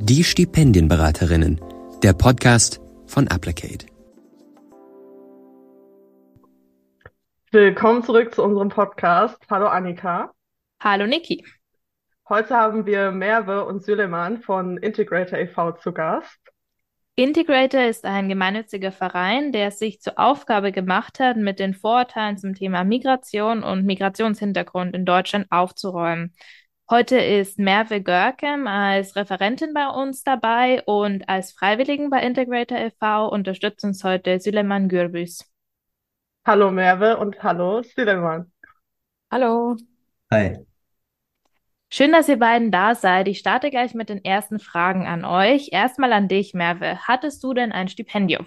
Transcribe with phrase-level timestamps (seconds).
[0.00, 1.60] Die Stipendienberaterinnen,
[2.04, 3.84] der Podcast von Applicate.
[7.50, 9.36] Willkommen zurück zu unserem Podcast.
[9.50, 10.30] Hallo Annika.
[10.80, 11.44] Hallo Niki.
[12.28, 15.72] Heute haben wir Merve und Süleyman von Integrator e.V.
[15.72, 16.38] zu Gast.
[17.16, 22.38] Integrator ist ein gemeinnütziger Verein, der es sich zur Aufgabe gemacht hat, mit den Vorurteilen
[22.38, 26.32] zum Thema Migration und Migrationshintergrund in Deutschland aufzuräumen.
[26.90, 33.28] Heute ist Merve Görkem als Referentin bei uns dabei und als Freiwilligen bei Integrator e.V.
[33.28, 35.44] unterstützt uns heute Süleyman Gürbüz.
[36.46, 38.50] Hallo Merve und hallo Süleyman.
[39.30, 39.76] Hallo.
[40.30, 40.64] Hi.
[41.90, 43.28] Schön, dass ihr beiden da seid.
[43.28, 45.68] Ich starte gleich mit den ersten Fragen an euch.
[45.72, 47.06] Erstmal an dich, Merve.
[47.06, 48.46] Hattest du denn ein Stipendium?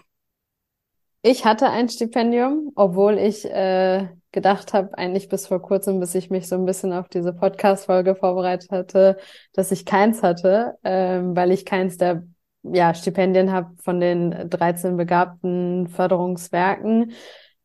[1.23, 6.31] Ich hatte ein Stipendium, obwohl ich äh, gedacht habe, eigentlich bis vor kurzem, bis ich
[6.31, 9.17] mich so ein bisschen auf diese Podcast-Folge vorbereitet hatte,
[9.53, 12.23] dass ich keins hatte, ähm, weil ich keins der
[12.63, 17.11] ja, Stipendien habe von den 13 begabten Förderungswerken.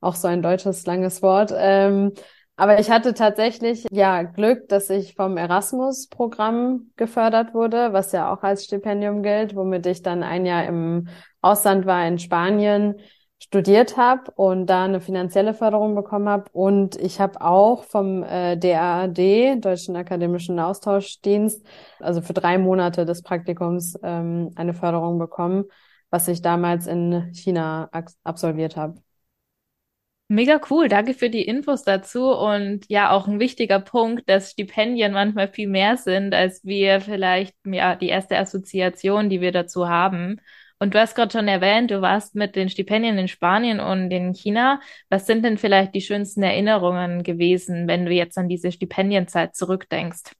[0.01, 1.51] Auch so ein deutsches langes Wort.
[1.57, 2.13] Ähm,
[2.57, 8.43] aber ich hatte tatsächlich ja Glück, dass ich vom Erasmus-Programm gefördert wurde, was ja auch
[8.43, 11.09] als Stipendium gilt, womit ich dann ein Jahr im
[11.41, 12.97] Ausland war in Spanien
[13.39, 16.45] studiert habe und da eine finanzielle Förderung bekommen habe.
[16.53, 21.65] Und ich habe auch vom äh, DAAD, Deutschen Akademischen Austauschdienst,
[22.01, 25.65] also für drei Monate des Praktikums ähm, eine Förderung bekommen,
[26.11, 27.91] was ich damals in China
[28.25, 29.06] absolviert habe.
[30.29, 35.13] Mega cool, danke für die Infos dazu und ja, auch ein wichtiger Punkt, dass Stipendien
[35.13, 40.41] manchmal viel mehr sind, als wir vielleicht ja die erste Assoziation, die wir dazu haben.
[40.81, 44.35] Und du hast gerade schon erwähnt, du warst mit den Stipendien in Spanien und in
[44.35, 44.81] China.
[45.11, 50.33] Was sind denn vielleicht die schönsten Erinnerungen gewesen, wenn du jetzt an diese Stipendienzeit zurückdenkst?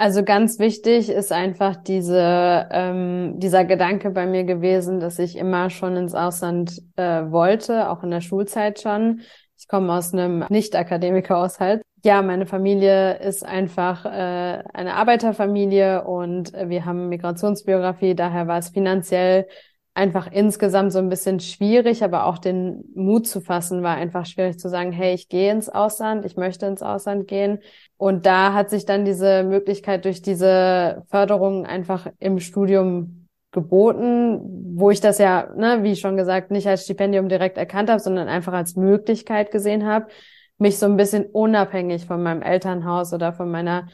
[0.00, 5.70] Also ganz wichtig ist einfach diese, ähm, dieser Gedanke bei mir gewesen, dass ich immer
[5.70, 9.22] schon ins Ausland äh, wollte, auch in der Schulzeit schon.
[9.58, 16.84] Ich komme aus einem Nicht-Akademiker-Haushalt ja, meine Familie ist einfach äh, eine Arbeiterfamilie und wir
[16.84, 19.48] haben Migrationsbiografie, daher war es finanziell
[19.98, 24.58] einfach insgesamt so ein bisschen schwierig, aber auch den Mut zu fassen war einfach schwierig
[24.58, 27.58] zu sagen, hey, ich gehe ins Ausland, ich möchte ins Ausland gehen.
[27.96, 34.40] Und da hat sich dann diese Möglichkeit durch diese Förderung einfach im Studium geboten,
[34.76, 38.28] wo ich das ja, ne, wie schon gesagt, nicht als Stipendium direkt erkannt habe, sondern
[38.28, 40.06] einfach als Möglichkeit gesehen habe
[40.58, 43.88] mich so ein bisschen unabhängig von meinem Elternhaus oder von meiner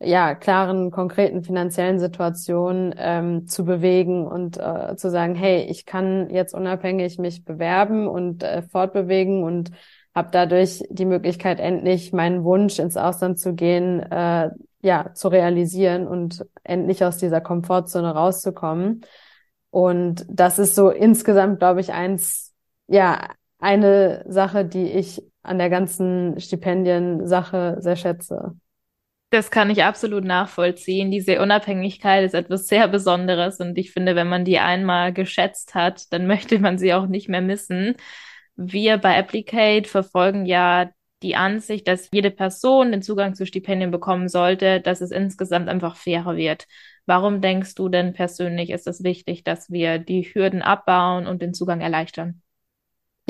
[0.00, 6.30] ja klaren konkreten finanziellen Situation ähm, zu bewegen und äh, zu sagen, hey, ich kann
[6.30, 9.70] jetzt unabhängig mich bewerben und äh, fortbewegen und
[10.14, 14.50] habe dadurch die Möglichkeit endlich meinen Wunsch ins Ausland zu gehen, äh,
[14.82, 19.02] ja zu realisieren und endlich aus dieser Komfortzone rauszukommen.
[19.70, 22.54] Und das ist so insgesamt, glaube ich, eins,
[22.88, 23.28] ja,
[23.58, 28.59] eine Sache, die ich an der ganzen Stipendiensache sehr schätze.
[29.30, 31.12] Das kann ich absolut nachvollziehen.
[31.12, 36.12] Diese Unabhängigkeit ist etwas sehr Besonderes und ich finde, wenn man die einmal geschätzt hat,
[36.12, 37.94] dann möchte man sie auch nicht mehr missen.
[38.56, 40.90] Wir bei Applicate verfolgen ja
[41.22, 45.96] die Ansicht, dass jede Person den Zugang zu Stipendien bekommen sollte, dass es insgesamt einfach
[45.96, 46.66] fairer wird.
[47.06, 51.54] Warum denkst du denn persönlich, ist es wichtig, dass wir die Hürden abbauen und den
[51.54, 52.42] Zugang erleichtern?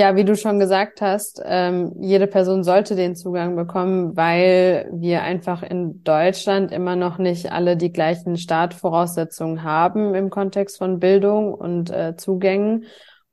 [0.00, 5.21] Ja, wie du schon gesagt hast, ähm, jede Person sollte den Zugang bekommen, weil wir
[5.21, 11.53] einfach in Deutschland immer noch nicht alle die gleichen Startvoraussetzungen haben im Kontext von Bildung
[11.53, 12.87] und äh, Zugängen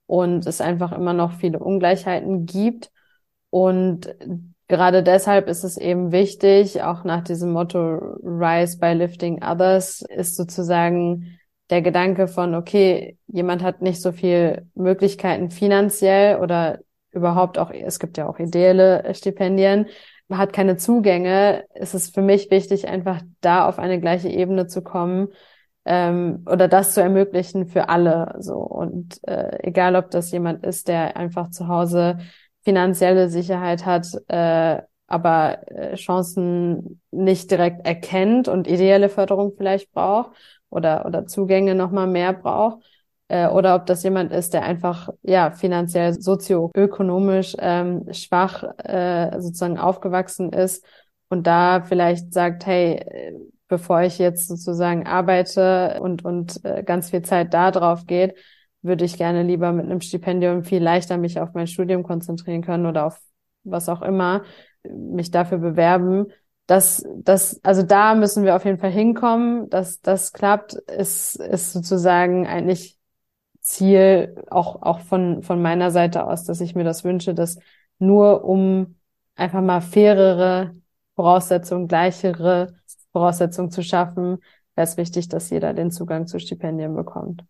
[0.08, 2.92] und es einfach immer noch viele Ungleichheiten gibt.
[3.50, 4.14] Und
[4.68, 10.36] gerade deshalb ist es eben wichtig, auch nach diesem Motto Rise by Lifting Others, ist
[10.36, 11.40] sozusagen
[11.70, 16.80] der Gedanke von, okay, jemand hat nicht so viel Möglichkeiten finanziell oder
[17.12, 19.88] überhaupt auch, es gibt ja auch ideelle Stipendien,
[20.32, 24.82] hat keine Zugänge, ist es für mich wichtig, einfach da auf eine gleiche Ebene zu
[24.82, 25.30] kommen
[25.86, 28.36] ähm, oder das zu ermöglichen für alle.
[28.40, 32.18] So und äh, egal, ob das jemand ist, der einfach zu Hause
[32.64, 40.32] finanzielle Sicherheit hat, äh, aber äh, Chancen nicht direkt erkennt und ideelle Förderung vielleicht braucht
[40.70, 42.84] oder, oder Zugänge nochmal mehr braucht.
[43.28, 49.78] Äh, oder ob das jemand ist, der einfach ja finanziell sozioökonomisch ähm, schwach äh, sozusagen
[49.78, 50.86] aufgewachsen ist
[51.30, 53.34] und da vielleicht sagt, hey,
[53.68, 58.36] bevor ich jetzt sozusagen arbeite und, und äh, ganz viel Zeit da drauf geht,
[58.82, 62.86] würde ich gerne lieber mit einem Stipendium viel leichter mich auf mein Studium konzentrieren können
[62.86, 63.20] oder auf
[63.64, 64.44] was auch immer,
[64.90, 66.28] mich dafür bewerben
[66.68, 71.72] das, das, also da müssen wir auf jeden Fall hinkommen, dass das klappt, ist, ist
[71.74, 73.00] sozusagen eigentlich
[73.62, 77.58] Ziel auch, auch von, von meiner Seite aus, dass ich mir das wünsche, dass
[78.00, 78.96] nur um
[79.36, 80.76] einfach mal fairere
[81.16, 82.76] Voraussetzungen, gleichere
[83.12, 84.40] Voraussetzungen zu schaffen,
[84.76, 87.44] wäre es wichtig, dass jeder den Zugang zu Stipendien bekommt.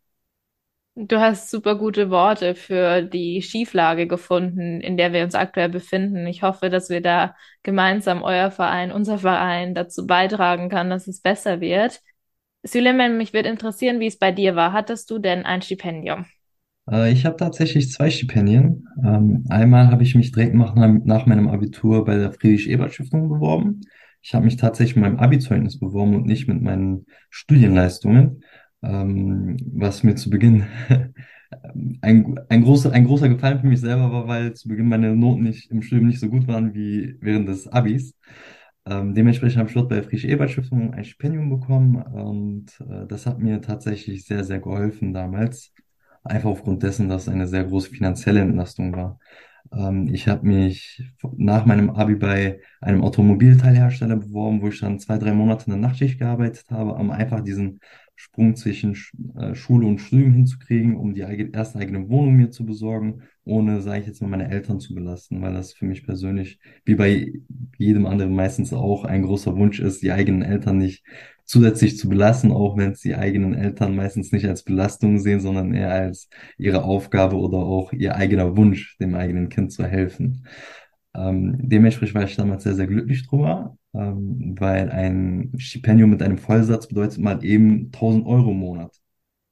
[0.99, 6.25] Du hast super gute Worte für die Schieflage gefunden, in der wir uns aktuell befinden.
[6.25, 11.21] Ich hoffe, dass wir da gemeinsam euer Verein, unser Verein dazu beitragen kann, dass es
[11.21, 12.01] besser wird.
[12.63, 14.73] Süleyman, mich würde interessieren, wie es bei dir war.
[14.73, 16.25] Hattest du denn ein Stipendium?
[16.89, 18.87] Äh, ich habe tatsächlich zwei Stipendien.
[19.05, 23.81] Ähm, einmal habe ich mich direkt nach, nach meinem Abitur bei der Friedrich-Ebert-Stiftung beworben.
[24.23, 28.41] Ich habe mich tatsächlich mit meinem Abi-Zeugnis beworben und nicht mit meinen Studienleistungen
[28.83, 30.65] ähm, was mir zu Beginn
[32.01, 35.43] ein, ein, großer, ein großer Gefallen für mich selber war, weil zu Beginn meine Noten
[35.43, 38.13] nicht, im Studium nicht so gut waren wie während des Abis.
[38.85, 43.39] Ähm, dementsprechend habe ich dort bei der Friedrich-Ebert-Stiftung ein Stipendium bekommen und äh, das hat
[43.39, 45.73] mir tatsächlich sehr, sehr geholfen damals.
[46.23, 49.19] Einfach aufgrund dessen, dass es eine sehr große finanzielle Entlastung war.
[49.73, 51.03] Ähm, ich habe mich
[51.37, 55.89] nach meinem Abi bei einem Automobilteilhersteller beworben, wo ich dann zwei, drei Monate in der
[55.89, 57.79] Nachtschicht gearbeitet habe, um einfach diesen
[58.19, 58.97] Sprung zwischen
[59.37, 64.01] äh, Schule und Studium hinzukriegen, um die erste eigene Wohnung mir zu besorgen, ohne, sage
[64.01, 67.31] ich jetzt mal, meine Eltern zu belasten, weil das für mich persönlich, wie bei
[67.77, 71.03] jedem anderen meistens auch, ein großer Wunsch ist, die eigenen Eltern nicht
[71.45, 75.73] zusätzlich zu belasten, auch wenn es die eigenen Eltern meistens nicht als Belastung sehen, sondern
[75.73, 76.27] eher als
[76.57, 80.43] ihre Aufgabe oder auch ihr eigener Wunsch, dem eigenen Kind zu helfen.
[81.15, 86.37] Ähm, dementsprechend war ich damals sehr, sehr glücklich drüber, ähm, weil ein Stipendium mit einem
[86.37, 88.95] Vollsatz bedeutet mal eben 1000 Euro im Monat,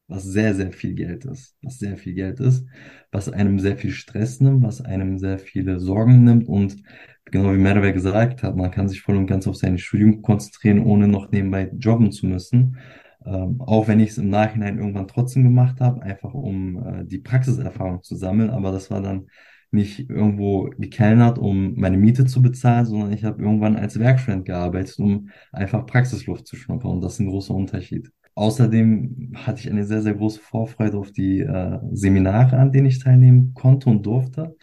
[0.08, 2.66] was sehr, sehr viel Geld ist, was sehr viel Geld ist,
[3.12, 6.78] was einem sehr viel Stress nimmt, was einem sehr viele Sorgen nimmt und
[7.26, 10.80] genau wie Merve gesagt hat, man kann sich voll und ganz auf sein Studium konzentrieren,
[10.86, 12.78] ohne noch nebenbei jobben zu müssen.
[13.26, 17.18] Ähm, auch wenn ich es im Nachhinein irgendwann trotzdem gemacht habe, einfach um äh, die
[17.18, 18.52] Praxiserfahrung zu sammeln.
[18.52, 19.28] Aber das war dann
[19.72, 24.98] nicht irgendwo gekellnert, um meine Miete zu bezahlen, sondern ich habe irgendwann als Werkstudent gearbeitet,
[25.00, 26.92] um einfach Praxisluft zu schnuppern.
[26.92, 28.12] Und das ist ein großer Unterschied.
[28.36, 33.00] Außerdem hatte ich eine sehr, sehr große Vorfreude auf die äh, Seminare, an denen ich
[33.00, 34.56] teilnehmen konnte und durfte.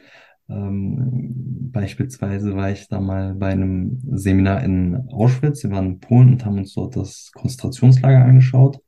[0.48, 5.62] Ähm, beispielsweise war ich da mal bei einem Seminar in Auschwitz.
[5.62, 8.78] Wir waren in Polen und haben uns dort das Konzentrationslager angeschaut,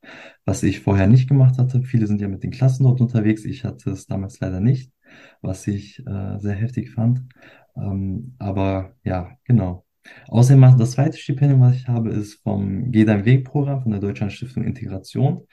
[0.45, 1.83] was ich vorher nicht gemacht hatte.
[1.83, 3.47] Viele sind ja mit den Klassen dort unterwegs.
[3.47, 4.93] Ich hatte es damals leider nicht,
[5.43, 7.23] was ich äh, sehr heftig fand.
[7.77, 9.85] Ähm, aber ja, genau.
[10.29, 14.01] Außerdem das zweite Stipendium, was ich habe, ist vom Geh dein Weg Programm von der
[14.01, 15.47] Deutschland Stiftung Integration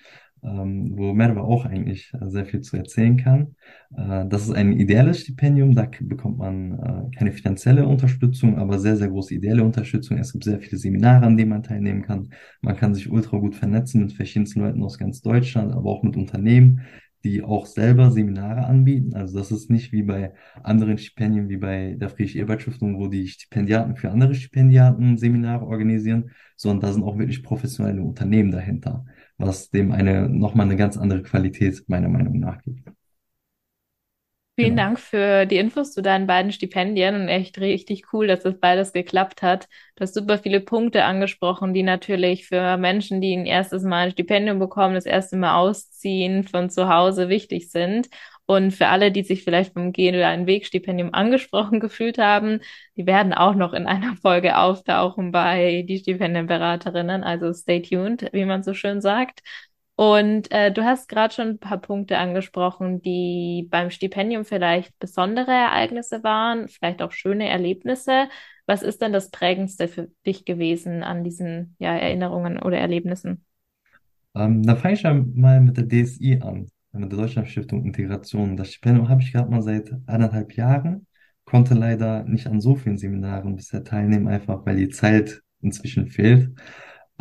[0.44, 3.56] ähm, wo Merve auch eigentlich äh, sehr viel zu erzählen kann.
[3.96, 8.98] Äh, das ist ein ideelles Stipendium, da bekommt man äh, keine finanzielle Unterstützung, aber sehr,
[8.98, 10.18] sehr große ideelle Unterstützung.
[10.18, 12.30] Es gibt sehr viele Seminare, an denen man teilnehmen kann.
[12.62, 16.18] Man kann sich ultra gut vernetzen mit verschiedensten Leuten aus ganz Deutschland, aber auch mit
[16.18, 16.82] Unternehmen,
[17.24, 19.16] die auch selber Seminare anbieten.
[19.16, 20.34] Also das ist nicht wie bei
[20.64, 26.80] anderen Stipendien, wie bei der Friedrich-Ebert-Stiftung, wo die Stipendiaten für andere Stipendiaten Seminare organisieren, sondern
[26.82, 29.06] da sind auch wirklich professionelle Unternehmen dahinter
[29.42, 32.90] was dem eine nochmal eine ganz andere Qualität meiner Meinung nach gibt.
[34.62, 34.84] Vielen genau.
[34.84, 38.94] Dank für die Infos zu deinen beiden Stipendien und echt richtig cool, dass das beides
[38.94, 39.68] geklappt hat.
[39.96, 44.12] Du hast super viele Punkte angesprochen, die natürlich für Menschen, die ein erstes Mal ein
[44.12, 48.08] Stipendium bekommen, das erste Mal ausziehen von zu Hause wichtig sind.
[48.46, 52.60] Und für alle, die sich vielleicht vom Gehen oder ein Wegstipendium angesprochen gefühlt haben,
[52.96, 57.24] die werden auch noch in einer Folge auftauchen bei die Stipendienberaterinnen.
[57.24, 59.42] Also stay tuned, wie man so schön sagt.
[60.02, 65.52] Und äh, du hast gerade schon ein paar Punkte angesprochen, die beim Stipendium vielleicht besondere
[65.52, 68.28] Ereignisse waren, vielleicht auch schöne Erlebnisse.
[68.66, 73.46] Was ist denn das Prägendste für dich gewesen an diesen ja, Erinnerungen oder Erlebnissen?
[74.34, 78.58] Ähm, da fange ich mal mit der DSI an mit der Deutschlandstiftung Integration.
[78.58, 81.06] Das Stipendium habe ich gerade mal seit eineinhalb Jahren,
[81.46, 86.50] konnte leider nicht an so vielen Seminaren bisher teilnehmen, einfach weil die Zeit inzwischen fehlt.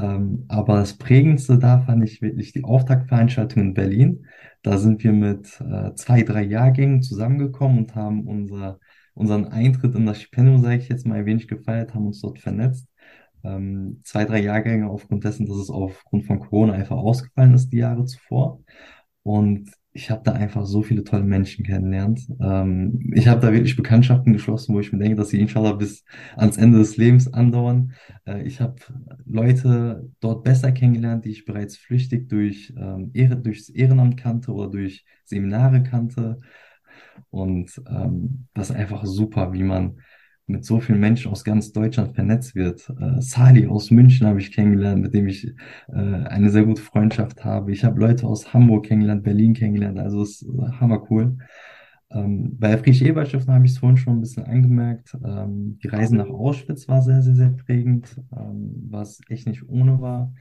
[0.00, 4.26] Ähm, aber das Prägendste da fand ich wirklich die Auftaktveranstaltung in Berlin.
[4.62, 8.78] Da sind wir mit äh, zwei, drei Jahrgängen zusammengekommen und haben unser,
[9.14, 12.38] unseren Eintritt in das Stipendium, sage ich jetzt mal, ein wenig gefeiert, haben uns dort
[12.38, 12.88] vernetzt.
[13.44, 17.78] Ähm, zwei, drei Jahrgänge aufgrund dessen, dass es aufgrund von Corona einfach ausgefallen ist die
[17.78, 18.60] Jahre zuvor.
[19.22, 22.20] Und ich habe da einfach so viele tolle Menschen kennengelernt.
[22.40, 26.04] Ähm, ich habe da wirklich Bekanntschaften geschlossen, wo ich mir denke, dass sie inshallah bis
[26.36, 27.92] ans Ende des Lebens andauern.
[28.24, 28.76] Äh, ich habe
[29.26, 34.70] Leute dort besser kennengelernt, die ich bereits flüchtig durch ähm, Ehre, durchs Ehrenamt kannte oder
[34.70, 36.38] durch Seminare kannte.
[37.30, 39.98] Und ähm, das ist einfach super, wie man
[40.50, 42.88] mit so vielen Menschen aus ganz Deutschland vernetzt wird.
[43.00, 45.46] Äh, Sali aus München habe ich kennengelernt, mit dem ich
[45.88, 47.72] äh, eine sehr gute Freundschaft habe.
[47.72, 50.46] Ich habe Leute aus Hamburg kennengelernt, Berlin kennengelernt, also es ist
[50.80, 51.38] hammer cool.
[52.12, 55.16] Ähm, bei der Friedrich-Ebert-Stiftung habe ich es vorhin schon ein bisschen angemerkt.
[55.24, 60.00] Ähm, die Reise nach Auschwitz war sehr, sehr, sehr prägend, ähm, was echt nicht ohne
[60.00, 60.32] war.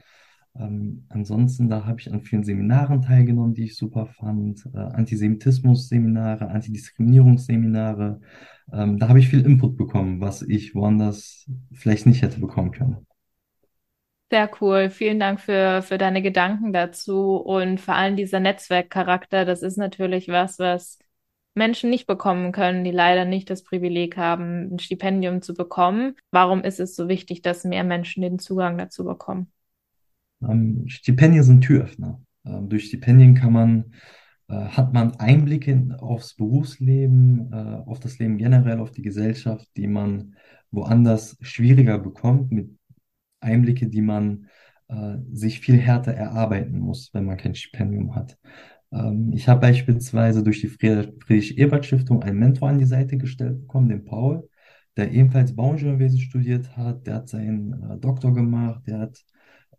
[0.58, 4.66] Ähm, ansonsten, da habe ich an vielen Seminaren teilgenommen, die ich super fand.
[4.74, 8.20] Äh, Antisemitismus-Seminare, Antidiskriminierungsseminare.
[8.72, 13.06] Ähm, da habe ich viel Input bekommen, was ich woanders vielleicht nicht hätte bekommen können.
[14.32, 14.90] Sehr cool.
[14.90, 19.44] Vielen Dank für, für deine Gedanken dazu und vor allem dieser Netzwerkcharakter.
[19.44, 20.98] Das ist natürlich was, was
[21.54, 26.14] Menschen nicht bekommen können, die leider nicht das Privileg haben, ein Stipendium zu bekommen.
[26.30, 29.50] Warum ist es so wichtig, dass mehr Menschen den Zugang dazu bekommen?
[30.42, 32.20] Ähm, Stipendien sind Türöffner.
[32.44, 33.92] Ähm, durch Stipendien kann man,
[34.48, 39.86] äh, hat man Einblicke aufs Berufsleben, äh, auf das Leben generell, auf die Gesellschaft, die
[39.86, 40.36] man
[40.70, 42.70] woanders schwieriger bekommt, mit
[43.40, 44.48] Einblicke, die man
[44.88, 48.38] äh, sich viel härter erarbeiten muss, wenn man kein Stipendium hat.
[48.92, 54.04] Ähm, ich habe beispielsweise durch die Friedrich-Ebert-Stiftung einen Mentor an die Seite gestellt bekommen, den
[54.04, 54.48] Paul,
[54.96, 57.06] der ebenfalls Bauingenieurwesen studiert hat.
[57.06, 59.24] Der hat seinen äh, Doktor gemacht, der hat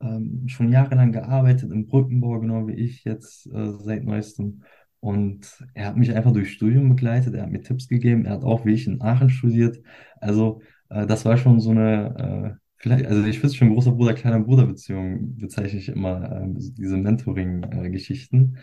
[0.01, 4.63] ähm, schon jahrelang gearbeitet im Brückenbau, genau wie ich jetzt äh, seit neuestem.
[5.00, 8.43] Und er hat mich einfach durchs Studium begleitet, er hat mir Tipps gegeben, er hat
[8.43, 9.79] auch wie ich in Aachen studiert.
[10.20, 14.13] Also äh, das war schon so eine, äh, vielleicht, also ich finde schon großer Bruder,
[14.13, 18.58] kleiner Bruder Beziehung, bezeichne ich immer äh, diese Mentoring-Geschichten.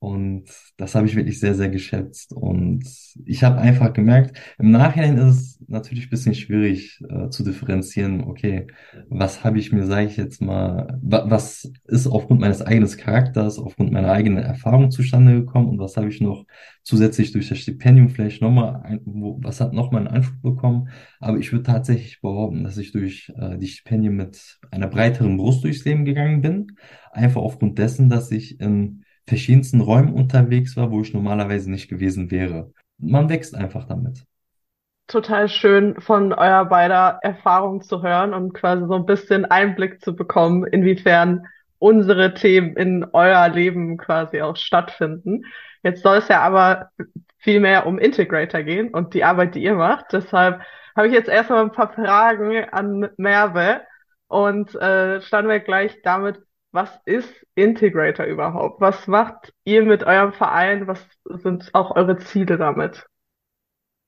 [0.00, 0.46] Und
[0.78, 2.32] das habe ich wirklich sehr, sehr geschätzt.
[2.32, 2.84] Und
[3.26, 8.24] ich habe einfach gemerkt, im Nachhinein ist es natürlich ein bisschen schwierig äh, zu differenzieren,
[8.24, 8.66] okay,
[9.10, 13.58] was habe ich mir, sage ich jetzt mal, wa was ist aufgrund meines eigenen Charakters,
[13.58, 16.46] aufgrund meiner eigenen Erfahrung zustande gekommen und was habe ich noch
[16.82, 20.88] zusätzlich durch das Stipendium vielleicht nochmal, was hat nochmal einen Anschub bekommen.
[21.20, 25.62] Aber ich würde tatsächlich behaupten, dass ich durch äh, die Stipendien mit einer breiteren Brust
[25.62, 26.68] durchs Leben gegangen bin.
[27.12, 32.30] Einfach aufgrund dessen, dass ich in verschiedensten Räumen unterwegs war, wo ich normalerweise nicht gewesen
[32.30, 32.72] wäre.
[32.98, 34.24] Man wächst einfach damit.
[35.06, 40.14] Total schön von eurer beider Erfahrung zu hören und quasi so ein bisschen Einblick zu
[40.14, 41.46] bekommen, inwiefern
[41.78, 45.42] unsere Themen in euer Leben quasi auch stattfinden.
[45.82, 46.90] Jetzt soll es ja aber
[47.38, 50.12] viel mehr um Integrator gehen und die Arbeit, die ihr macht.
[50.12, 50.60] Deshalb
[50.94, 53.80] habe ich jetzt erstmal ein paar Fragen an Merve
[54.28, 56.40] und äh, starten wir gleich damit,
[56.72, 58.80] was ist Integrator überhaupt?
[58.80, 60.86] Was macht ihr mit eurem Verein?
[60.86, 63.06] Was sind auch eure Ziele damit?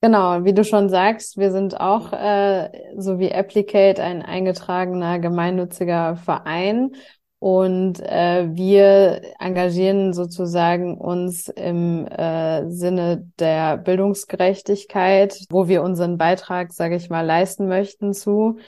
[0.01, 6.17] Genau, wie du schon sagst, wir sind auch äh, so wie Applicate ein eingetragener gemeinnütziger
[6.17, 6.97] Verein
[7.39, 16.73] und äh, wir engagieren sozusagen uns im äh, Sinne der Bildungsgerechtigkeit, wo wir unseren Beitrag,
[16.73, 18.59] sage ich mal, leisten möchten zu.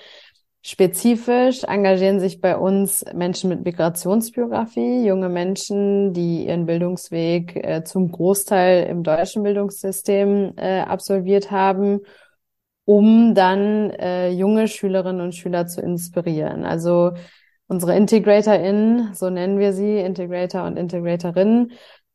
[0.66, 8.10] Spezifisch engagieren sich bei uns Menschen mit Migrationsbiografie, junge Menschen, die ihren Bildungsweg äh, zum
[8.10, 12.00] Großteil im deutschen Bildungssystem äh, absolviert haben,
[12.86, 16.64] um dann äh, junge Schülerinnen und Schüler zu inspirieren.
[16.64, 17.12] Also
[17.66, 21.72] unsere IntegratorInnen, so nennen wir sie, Integrator und Integratorinnen,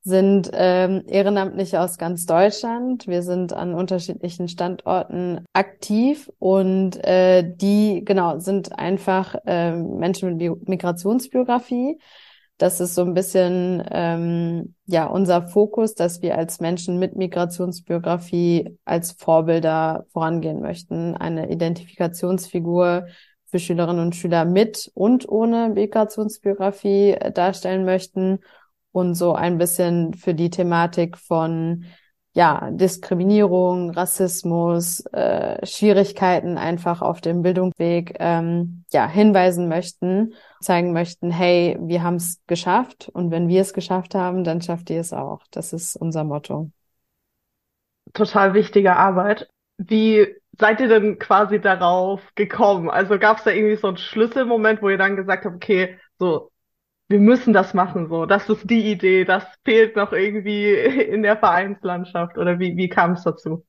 [0.10, 3.08] sind ähm, Ehrenamtliche aus ganz Deutschland.
[3.08, 10.68] Wir sind an unterschiedlichen Standorten aktiv und äh, die genau sind einfach äh, Menschen mit
[10.68, 12.00] Migrationsbiografie.
[12.58, 18.78] Das ist so ein bisschen ähm, ja unser Fokus, dass wir als Menschen mit Migrationsbiografie
[18.84, 23.06] als Vorbilder vorangehen möchten, eine Identifikationsfigur
[23.46, 28.40] für Schülerinnen und Schüler mit und ohne Migrationsbiografie äh, darstellen möchten
[28.92, 31.86] und so ein bisschen für die Thematik von
[32.34, 41.32] ja, Diskriminierung, Rassismus, äh, Schwierigkeiten einfach auf dem Bildungsweg ähm, ja, hinweisen möchten, zeigen möchten,
[41.32, 45.12] hey, wir haben es geschafft und wenn wir es geschafft haben, dann schafft ihr es
[45.12, 45.42] auch.
[45.52, 46.70] Das ist unser Motto.
[48.14, 49.50] Total wichtige Arbeit.
[49.78, 50.28] Wie
[50.58, 52.90] seid ihr denn quasi darauf gekommen?
[52.90, 56.52] Also gab es da irgendwie so einen Schlüsselmoment, wo ihr dann gesagt habt, okay, so
[57.10, 58.26] wir müssen das machen, so.
[58.26, 59.26] Das ist die Idee.
[59.26, 62.38] Das fehlt noch irgendwie in der Vereinslandschaft.
[62.38, 63.66] Oder wie, wie kam es dazu?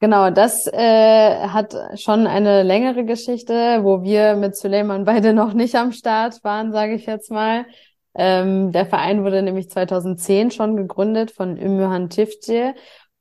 [0.00, 5.74] Genau, das äh, hat schon eine längere Geschichte, wo wir mit Suleiman beide noch nicht
[5.76, 7.66] am Start waren, sage ich jetzt mal.
[8.14, 12.74] Ähm, der Verein wurde nämlich 2010 schon gegründet von Ümmühan Tifce.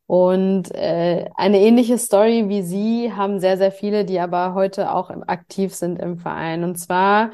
[0.06, 5.10] Und äh, eine ähnliche Story wie Sie haben sehr, sehr viele, die aber heute auch
[5.10, 6.64] aktiv sind im Verein.
[6.64, 7.32] Und zwar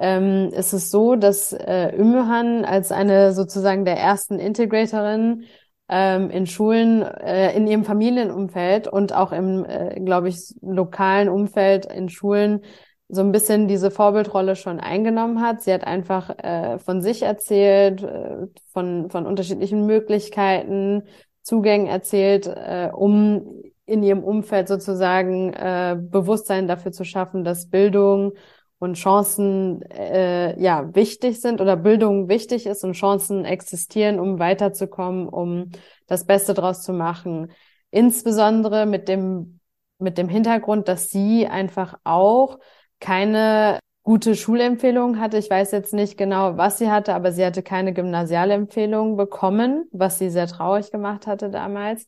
[0.00, 5.44] ähm, ist es so, dass äh, Ümmühan als eine sozusagen der ersten Integratorin
[5.90, 11.84] ähm, in Schulen, äh, in ihrem Familienumfeld und auch im, äh, glaube ich, lokalen Umfeld
[11.84, 12.62] in Schulen
[13.08, 15.62] so ein bisschen diese Vorbildrolle schon eingenommen hat.
[15.62, 21.02] Sie hat einfach äh, von sich erzählt, äh, von, von unterschiedlichen Möglichkeiten,
[21.42, 28.32] Zugängen erzählt, äh, um in ihrem Umfeld sozusagen äh, Bewusstsein dafür zu schaffen, dass Bildung
[28.80, 35.28] und Chancen äh, ja wichtig sind oder Bildung wichtig ist und Chancen existieren, um weiterzukommen,
[35.28, 35.70] um
[36.08, 37.52] das Beste draus zu machen.
[37.90, 39.60] Insbesondere mit dem
[40.00, 42.58] mit dem Hintergrund, dass sie einfach auch
[43.00, 45.36] keine gute Schulempfehlung hatte.
[45.36, 50.18] Ich weiß jetzt nicht genau, was sie hatte, aber sie hatte keine Gymnasialempfehlung bekommen, was
[50.18, 52.06] sie sehr traurig gemacht hatte damals.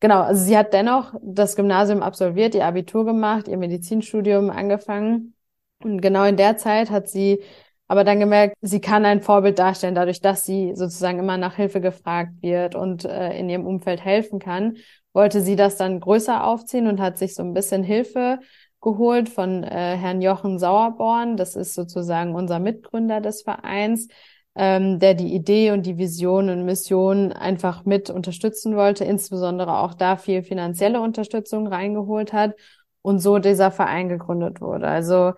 [0.00, 5.35] Genau, also sie hat dennoch das Gymnasium absolviert, ihr Abitur gemacht, ihr Medizinstudium angefangen.
[5.82, 7.42] Und genau in der Zeit hat sie
[7.88, 11.80] aber dann gemerkt, sie kann ein Vorbild darstellen, dadurch, dass sie sozusagen immer nach Hilfe
[11.80, 14.76] gefragt wird und äh, in ihrem Umfeld helfen kann,
[15.12, 18.40] wollte sie das dann größer aufziehen und hat sich so ein bisschen Hilfe
[18.80, 21.36] geholt von äh, Herrn Jochen Sauerborn.
[21.36, 24.08] Das ist sozusagen unser Mitgründer des Vereins,
[24.56, 29.94] ähm, der die Idee und die Vision und Mission einfach mit unterstützen wollte, insbesondere auch
[29.94, 32.54] da viel finanzielle Unterstützung reingeholt hat
[33.02, 34.88] und so dieser Verein gegründet wurde.
[34.88, 35.34] Also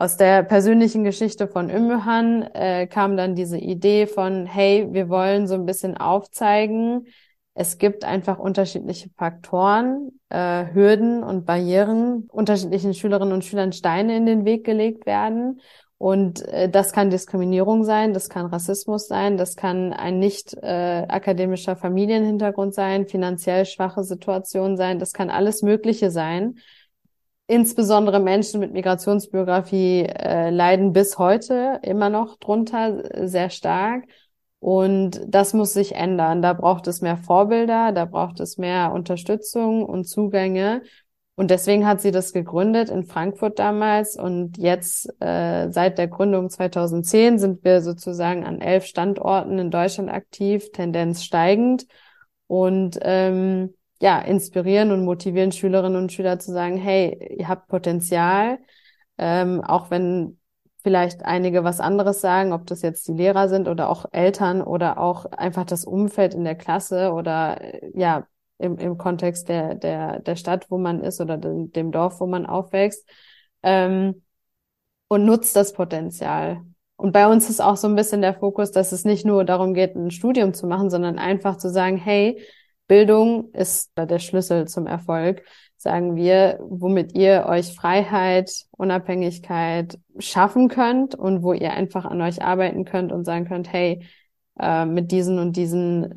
[0.00, 5.46] aus der persönlichen Geschichte von Ümmühan äh, kam dann diese Idee von, hey, wir wollen
[5.46, 7.06] so ein bisschen aufzeigen,
[7.52, 14.24] es gibt einfach unterschiedliche Faktoren, äh, Hürden und Barrieren, unterschiedlichen Schülerinnen und Schülern Steine in
[14.24, 15.60] den Weg gelegt werden.
[15.98, 21.04] Und äh, das kann Diskriminierung sein, das kann Rassismus sein, das kann ein nicht äh,
[21.08, 26.54] akademischer Familienhintergrund sein, finanziell schwache Situation sein, das kann alles Mögliche sein.
[27.50, 34.04] Insbesondere Menschen mit Migrationsbiografie äh, leiden bis heute immer noch drunter äh, sehr stark.
[34.60, 36.42] Und das muss sich ändern.
[36.42, 40.82] Da braucht es mehr Vorbilder, da braucht es mehr Unterstützung und Zugänge.
[41.34, 44.16] Und deswegen hat sie das gegründet in Frankfurt damals.
[44.16, 50.08] Und jetzt, äh, seit der Gründung 2010, sind wir sozusagen an elf Standorten in Deutschland
[50.08, 51.88] aktiv, Tendenz steigend.
[52.46, 58.58] Und ähm, ja, inspirieren und motivieren Schülerinnen und Schüler zu sagen, hey, ihr habt Potenzial,
[59.18, 60.38] ähm, auch wenn
[60.82, 64.98] vielleicht einige was anderes sagen, ob das jetzt die Lehrer sind oder auch Eltern oder
[64.98, 68.26] auch einfach das Umfeld in der Klasse oder äh, ja,
[68.58, 72.26] im, im Kontext der, der, der Stadt, wo man ist oder dem, dem Dorf, wo
[72.26, 73.08] man aufwächst.
[73.62, 74.22] Ähm,
[75.08, 76.62] und nutzt das Potenzial.
[76.96, 79.74] Und bei uns ist auch so ein bisschen der Fokus, dass es nicht nur darum
[79.74, 82.40] geht, ein Studium zu machen, sondern einfach zu sagen, hey,
[82.90, 85.44] Bildung ist der Schlüssel zum Erfolg
[85.80, 92.42] sagen wir, womit ihr euch Freiheit, Unabhängigkeit schaffen könnt und wo ihr einfach an euch
[92.42, 94.06] arbeiten könnt und sagen könnt, hey,
[94.58, 96.14] äh, mit diesen und diesen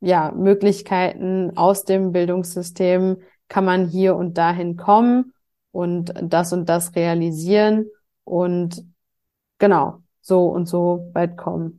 [0.00, 5.32] ja, Möglichkeiten aus dem Bildungssystem kann man hier und dahin kommen
[5.72, 7.86] und das und das realisieren
[8.22, 8.84] und
[9.58, 11.78] genau, so und so weit kommen.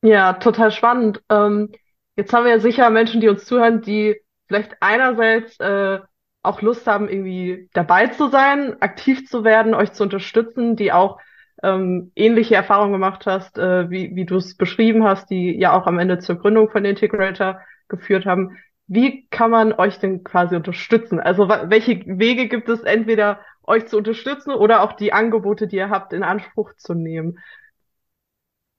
[0.00, 1.22] Ja, total spannend.
[1.28, 1.70] Ähm,
[2.16, 5.98] jetzt haben wir ja sicher Menschen, die uns zuhören, die vielleicht einerseits äh,
[6.42, 11.18] auch Lust haben, irgendwie dabei zu sein, aktiv zu werden, euch zu unterstützen, die auch
[11.62, 15.86] ähm, ähnliche Erfahrungen gemacht hast, äh, wie, wie du es beschrieben hast, die ja auch
[15.86, 18.58] am Ende zur Gründung von Integrator geführt haben.
[18.86, 21.18] Wie kann man euch denn quasi unterstützen?
[21.18, 25.88] Also welche Wege gibt es entweder euch zu unterstützen oder auch die Angebote, die ihr
[25.88, 27.38] habt, in Anspruch zu nehmen?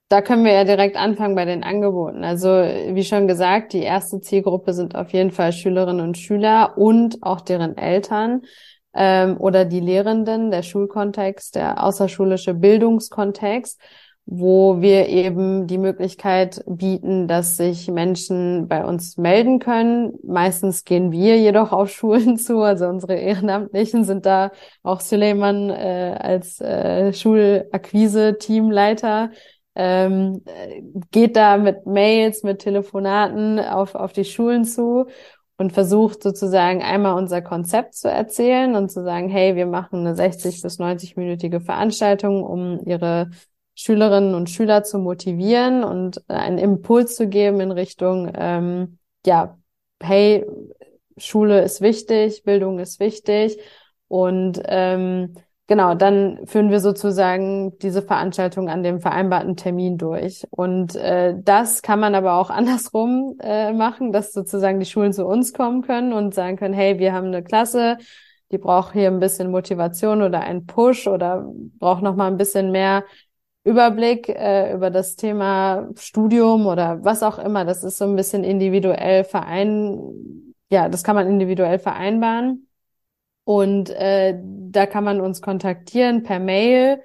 [0.07, 2.23] Da können wir ja direkt anfangen bei den Angeboten.
[2.23, 7.23] Also wie schon gesagt, die erste Zielgruppe sind auf jeden Fall Schülerinnen und Schüler und
[7.23, 8.43] auch deren Eltern
[8.93, 13.81] ähm, oder die Lehrenden, der Schulkontext, der außerschulische Bildungskontext,
[14.27, 20.13] wo wir eben die Möglichkeit bieten, dass sich Menschen bei uns melden können.
[20.23, 24.51] Meistens gehen wir jedoch auf Schulen zu, also unsere Ehrenamtlichen sind da
[24.83, 29.31] auch Suleiman äh, als äh, Schulakquise-Teamleiter
[29.75, 30.41] ähm,
[31.11, 35.07] geht da mit Mails, mit Telefonaten auf, auf die Schulen zu
[35.57, 40.15] und versucht sozusagen einmal unser Konzept zu erzählen und zu sagen, hey, wir machen eine
[40.15, 43.29] 60 bis 90-minütige Veranstaltung, um ihre
[43.75, 49.57] Schülerinnen und Schüler zu motivieren und einen Impuls zu geben in Richtung, ähm, ja,
[50.01, 50.45] hey,
[51.17, 53.57] Schule ist wichtig, Bildung ist wichtig.
[54.07, 55.35] Und ähm,
[55.67, 60.45] Genau, dann führen wir sozusagen diese Veranstaltung an dem vereinbarten Termin durch.
[60.51, 65.25] Und äh, das kann man aber auch andersrum äh, machen, dass sozusagen die Schulen zu
[65.25, 67.97] uns kommen können und sagen können, hey, wir haben eine Klasse,
[68.51, 72.71] die braucht hier ein bisschen Motivation oder einen Push oder braucht noch mal ein bisschen
[72.71, 73.03] mehr
[73.63, 77.65] Überblick äh, über das Thema Studium oder was auch immer.
[77.65, 82.67] Das ist so ein bisschen individuell verein, ja, das kann man individuell vereinbaren.
[83.43, 84.39] Und äh,
[84.75, 87.01] da kann man uns kontaktieren per Mail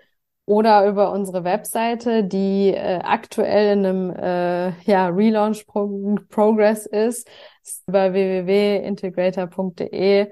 [0.46, 7.28] oder über unsere Webseite, die äh, aktuell in einem äh, ja, Relaunch -Pro Progress ist.
[7.86, 10.30] Über www.integrator.de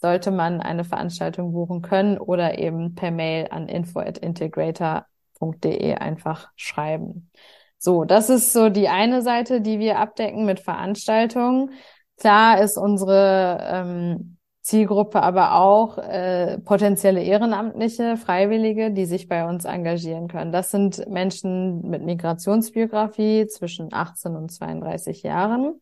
[0.00, 5.06] sollte man eine Veranstaltung buchen können oder eben per Mail an info@integrator
[5.38, 7.30] www.ecom.de einfach schreiben.
[7.78, 11.70] So, das ist so die eine Seite, die wir abdecken mit Veranstaltungen.
[12.16, 14.37] Klar ist unsere ähm,
[14.68, 20.52] Zielgruppe aber auch äh, potenzielle Ehrenamtliche, Freiwillige, die sich bei uns engagieren können.
[20.52, 25.80] Das sind Menschen mit Migrationsbiografie zwischen 18 und 32 Jahren.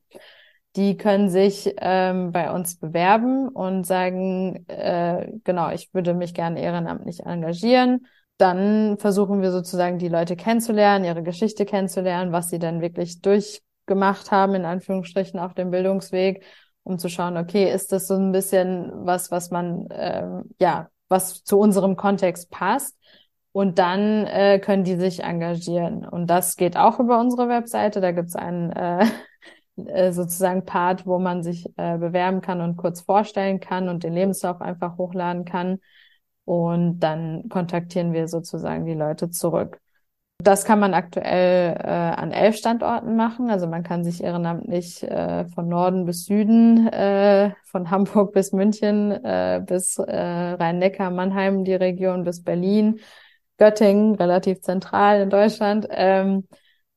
[0.77, 6.61] Die können sich ähm, bei uns bewerben und sagen, äh, genau, ich würde mich gerne
[6.61, 8.07] ehrenamtlich engagieren
[8.39, 14.31] dann versuchen wir sozusagen die Leute kennenzulernen, ihre Geschichte kennenzulernen, was sie dann wirklich durchgemacht
[14.31, 16.45] haben, in Anführungsstrichen, auf dem Bildungsweg,
[16.87, 21.43] um zu schauen, okay, ist das so ein bisschen was, was man, ähm, ja, was
[21.45, 22.97] zu unserem Kontext passt.
[23.53, 26.07] Und dann äh, können die sich engagieren.
[26.07, 28.01] Und das geht auch über unsere Webseite.
[28.01, 29.07] Da gibt's einen äh,
[29.77, 34.13] äh, sozusagen Part, wo man sich äh, bewerben kann und kurz vorstellen kann und den
[34.13, 35.81] Lebenslauf einfach hochladen kann
[36.45, 39.81] und dann kontaktieren wir sozusagen die Leute zurück.
[40.39, 43.51] Das kann man aktuell äh, an elf Standorten machen.
[43.51, 49.13] Also man kann sich ehrenamtlich äh, von Norden bis Süden, äh, von Hamburg bis München,
[49.13, 53.01] äh, bis äh, Rhein-Neckar, Mannheim, die Region bis Berlin,
[53.59, 56.47] Göttingen, relativ zentral in Deutschland, ähm,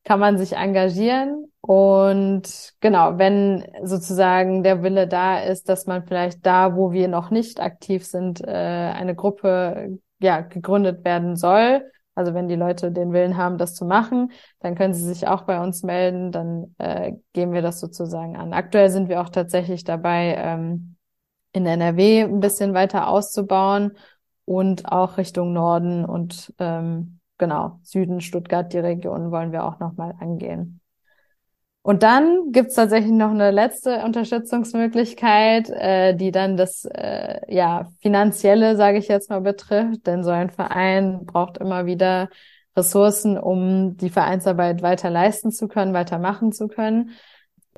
[0.03, 1.45] kann man sich engagieren.
[1.61, 7.31] Und genau, wenn sozusagen der Wille da ist, dass man vielleicht da, wo wir noch
[7.31, 11.83] nicht aktiv sind, äh, eine Gruppe ja gegründet werden soll.
[12.19, 15.43] Also wenn die Leute den Willen haben, das zu machen, dann können sie sich auch
[15.43, 18.51] bei uns melden, dann äh, gehen wir das sozusagen an.
[18.51, 20.97] Aktuell sind wir auch tatsächlich dabei, ähm,
[21.53, 23.93] in NRW ein bisschen weiter auszubauen
[24.43, 30.13] und auch Richtung Norden und ähm, genau Süden, Stuttgart, die Region wollen wir auch nochmal
[30.19, 30.78] angehen.
[31.81, 38.75] Und dann gibt's tatsächlich noch eine letzte Unterstützungsmöglichkeit, äh, die dann das äh, ja finanzielle,
[38.75, 40.05] sage ich jetzt mal, betrifft.
[40.05, 42.29] Denn so ein Verein braucht immer wieder
[42.75, 47.11] Ressourcen, um die Vereinsarbeit weiter leisten zu können, weitermachen zu können.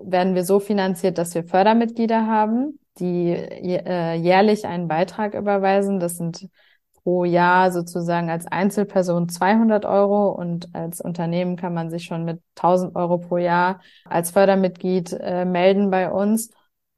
[0.02, 6.00] Werden wir so finanziert, dass wir Fördermitglieder haben, die äh, jährlich einen Beitrag überweisen.
[6.00, 6.50] Das sind
[7.04, 12.42] pro Jahr sozusagen als Einzelperson 200 Euro und als Unternehmen kann man sich schon mit
[12.56, 16.52] 1000 Euro pro Jahr als Fördermitglied äh, melden bei uns.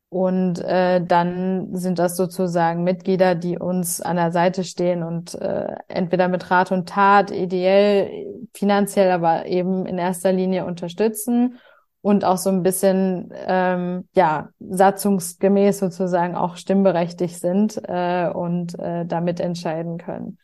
[0.09, 5.75] Und äh, dann sind das sozusagen Mitglieder, die uns an der Seite stehen und äh,
[5.87, 11.57] entweder mit Rat und Tat, ideell, finanziell, aber eben in erster Linie unterstützen
[12.03, 19.05] und auch so ein bisschen ähm, ja satzungsgemäß sozusagen auch stimmberechtigt sind äh, und äh,
[19.05, 20.37] damit entscheiden können.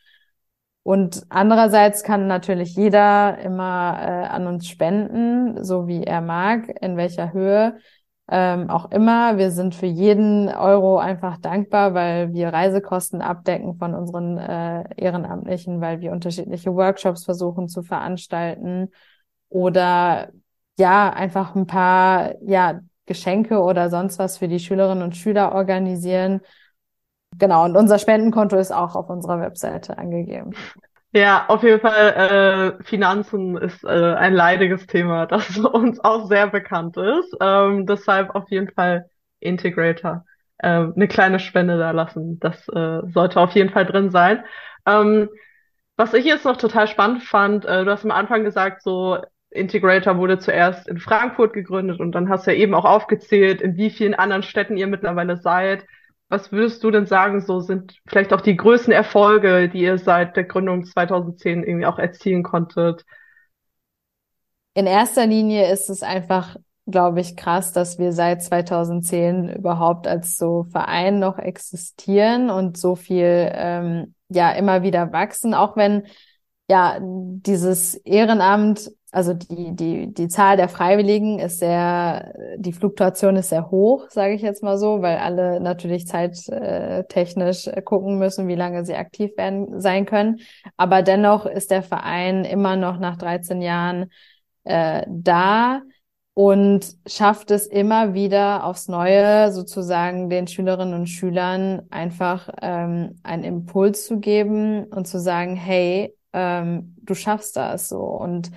[0.84, 6.96] Und andererseits kann natürlich jeder immer äh, an uns spenden, so wie er mag, in
[6.96, 7.78] welcher Höhe
[8.30, 9.38] ähm, auch immer.
[9.38, 15.82] Wir sind für jeden Euro einfach dankbar, weil wir Reisekosten abdecken von unseren äh, Ehrenamtlichen,
[15.82, 18.92] weil wir unterschiedliche Workshops versuchen zu veranstalten
[19.50, 20.30] oder
[20.80, 26.42] ja, einfach ein paar, ja, Geschenke oder sonst was für die Schülerinnen und Schüler organisieren.
[27.38, 30.52] Genau, und unser Spendenkonto ist auch auf unserer Webseite angegeben.
[31.12, 36.48] Ja, auf jeden Fall, äh, Finanzen ist äh, ein leidiges Thema, das uns auch sehr
[36.48, 37.36] bekannt ist.
[37.42, 40.24] Ähm, deshalb auf jeden Fall Integrator.
[40.60, 42.40] Äh, eine kleine Spende da lassen.
[42.40, 44.44] Das äh, sollte auf jeden Fall drin sein.
[44.86, 45.30] Ähm,
[45.98, 49.18] was ich jetzt noch total spannend fand, äh, du hast am Anfang gesagt, so
[49.52, 53.78] Integrator wurde zuerst in Frankfurt gegründet und dann hast du ja eben auch aufgezählt, in
[53.78, 55.86] wie vielen anderen Städten ihr mittlerweile seid.
[56.28, 60.36] Was würdest du denn sagen, so sind vielleicht auch die größten Erfolge, die ihr seit
[60.36, 63.04] der Gründung 2010 irgendwie auch erzielen konntet?
[64.76, 70.38] In erster Linie ist es einfach, glaube ich, krass, dass wir seit 2010 überhaupt als
[70.38, 76.04] so Verein noch existieren und so viel ähm, ja immer wieder wachsen, auch wenn
[76.70, 83.50] ja dieses Ehrenamt also die, die, die Zahl der Freiwilligen ist sehr, die Fluktuation ist
[83.50, 88.86] sehr hoch, sage ich jetzt mal so, weil alle natürlich zeittechnisch gucken müssen, wie lange
[88.86, 90.40] sie aktiv werden sein können.
[90.78, 94.12] Aber dennoch ist der Verein immer noch nach 13 Jahren
[94.64, 95.82] äh, da
[96.36, 103.44] und schafft es immer wieder aufs Neue sozusagen den Schülerinnen und Schülern einfach ähm, einen
[103.44, 108.00] Impuls zu geben und zu sagen, hey, ähm, du schaffst das so.
[108.00, 108.52] Und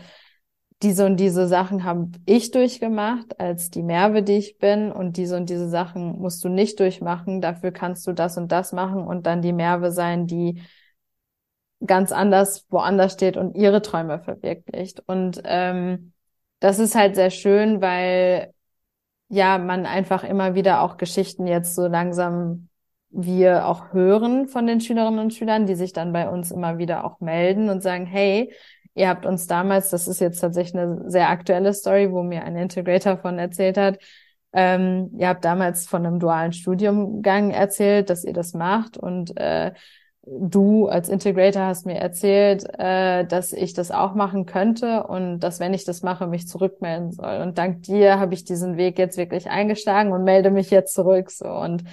[0.82, 5.36] diese und diese Sachen habe ich durchgemacht als die Merve, die ich bin und diese
[5.36, 7.40] und diese Sachen musst du nicht durchmachen.
[7.40, 10.62] Dafür kannst du das und das machen und dann die Merve sein, die
[11.84, 15.02] ganz anders woanders steht und ihre Träume verwirklicht.
[15.06, 16.12] Und ähm,
[16.60, 18.52] das ist halt sehr schön, weil
[19.28, 22.68] ja man einfach immer wieder auch Geschichten jetzt so langsam
[23.10, 27.04] wir auch hören von den Schülerinnen und Schülern, die sich dann bei uns immer wieder
[27.04, 28.52] auch melden und sagen, hey,
[28.94, 32.56] Ihr habt uns damals, das ist jetzt tatsächlich eine sehr aktuelle Story, wo mir ein
[32.56, 33.98] Integrator von erzählt hat,
[34.52, 39.72] ähm, ihr habt damals von einem dualen Studiumgang erzählt, dass ihr das macht und äh,
[40.24, 45.58] du als Integrator hast mir erzählt, äh, dass ich das auch machen könnte und dass,
[45.58, 47.40] wenn ich das mache, mich zurückmelden soll.
[47.40, 51.30] Und dank dir habe ich diesen Weg jetzt wirklich eingeschlagen und melde mich jetzt zurück.
[51.30, 51.84] So und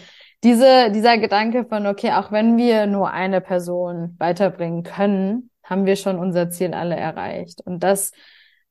[0.43, 5.95] diese, dieser Gedanke von, okay, auch wenn wir nur eine Person weiterbringen können, haben wir
[5.95, 7.61] schon unser Ziel alle erreicht.
[7.61, 8.11] Und das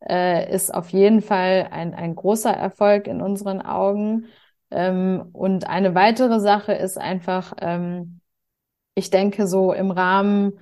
[0.09, 4.27] äh, ist auf jeden Fall ein, ein großer Erfolg in unseren Augen.
[4.71, 8.21] Ähm, und eine weitere Sache ist einfach, ähm,
[8.95, 10.59] ich denke, so im Rahmen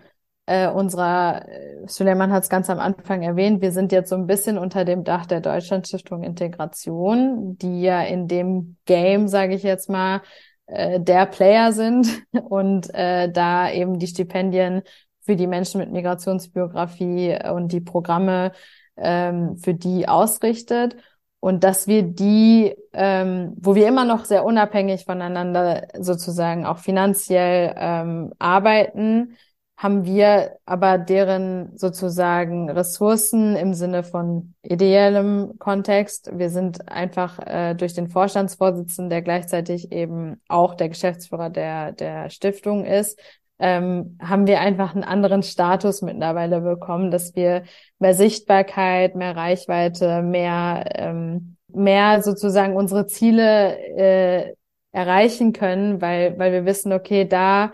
[0.46, 4.26] äh, unserer, äh, Suleiman hat es ganz am Anfang erwähnt, wir sind jetzt so ein
[4.26, 9.90] bisschen unter dem Dach der Deutschlandstiftung Integration, die ja in dem Game, sage ich jetzt
[9.90, 10.22] mal,
[10.66, 12.06] äh, der Player sind
[12.48, 14.82] und äh, da eben die Stipendien
[15.26, 18.52] für die Menschen mit Migrationsbiografie und die Programme
[18.96, 20.96] ähm, für die ausrichtet
[21.40, 27.74] und dass wir die, ähm, wo wir immer noch sehr unabhängig voneinander sozusagen auch finanziell
[27.76, 29.36] ähm, arbeiten,
[29.76, 36.30] haben wir aber deren sozusagen Ressourcen im Sinne von ideellem Kontext.
[36.32, 42.30] Wir sind einfach äh, durch den Vorstandsvorsitzenden, der gleichzeitig eben auch der Geschäftsführer der, der
[42.30, 43.20] Stiftung ist,
[43.58, 47.64] ähm, haben wir einfach einen anderen Status mittlerweile bekommen, dass wir
[47.98, 54.54] mehr Sichtbarkeit, mehr Reichweite, mehr, ähm, mehr sozusagen unsere Ziele äh,
[54.92, 57.72] erreichen können, weil, weil wir wissen, okay, da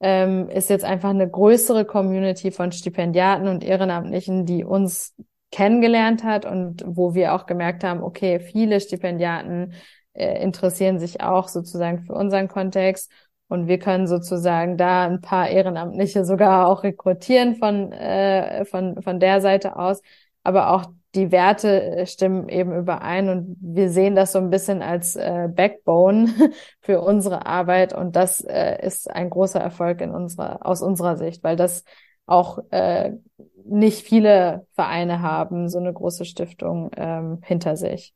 [0.00, 5.14] ähm, ist jetzt einfach eine größere Community von Stipendiaten und Ehrenamtlichen, die uns
[5.50, 9.74] kennengelernt hat und wo wir auch gemerkt haben, okay, viele Stipendiaten
[10.12, 13.10] äh, interessieren sich auch sozusagen für unseren Kontext
[13.48, 19.20] und wir können sozusagen da ein paar Ehrenamtliche sogar auch rekrutieren von, äh, von, von
[19.20, 20.02] der Seite aus.
[20.42, 24.82] Aber auch die Werte äh, stimmen eben überein und wir sehen das so ein bisschen
[24.82, 26.28] als äh, Backbone
[26.80, 31.42] für unsere Arbeit und das äh, ist ein großer Erfolg in unserer, aus unserer Sicht,
[31.42, 31.84] weil das
[32.26, 33.12] auch äh,
[33.64, 38.14] nicht viele Vereine haben, so eine große Stiftung ähm, hinter sich.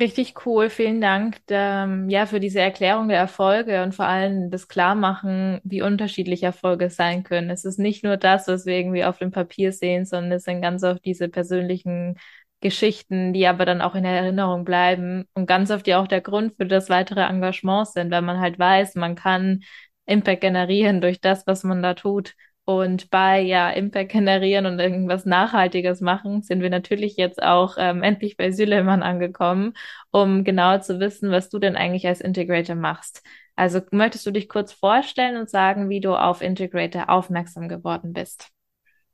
[0.00, 4.66] Richtig cool, vielen Dank ähm, ja, für diese Erklärung der Erfolge und vor allem das
[4.66, 7.50] Klarmachen, wie unterschiedlich Erfolge sein können.
[7.50, 10.62] Es ist nicht nur das, was wir irgendwie auf dem Papier sehen, sondern es sind
[10.62, 12.16] ganz oft diese persönlichen
[12.62, 16.54] Geschichten, die aber dann auch in Erinnerung bleiben und ganz oft ja auch der Grund
[16.56, 19.60] für das weitere Engagement sind, weil man halt weiß, man kann
[20.06, 22.34] Impact generieren durch das, was man da tut.
[22.70, 28.04] Und bei ja Impact generieren und irgendwas Nachhaltiges machen, sind wir natürlich jetzt auch ähm,
[28.04, 29.72] endlich bei Süleman angekommen,
[30.12, 33.24] um genau zu wissen, was du denn eigentlich als Integrator machst.
[33.56, 38.50] Also möchtest du dich kurz vorstellen und sagen, wie du auf Integrator aufmerksam geworden bist?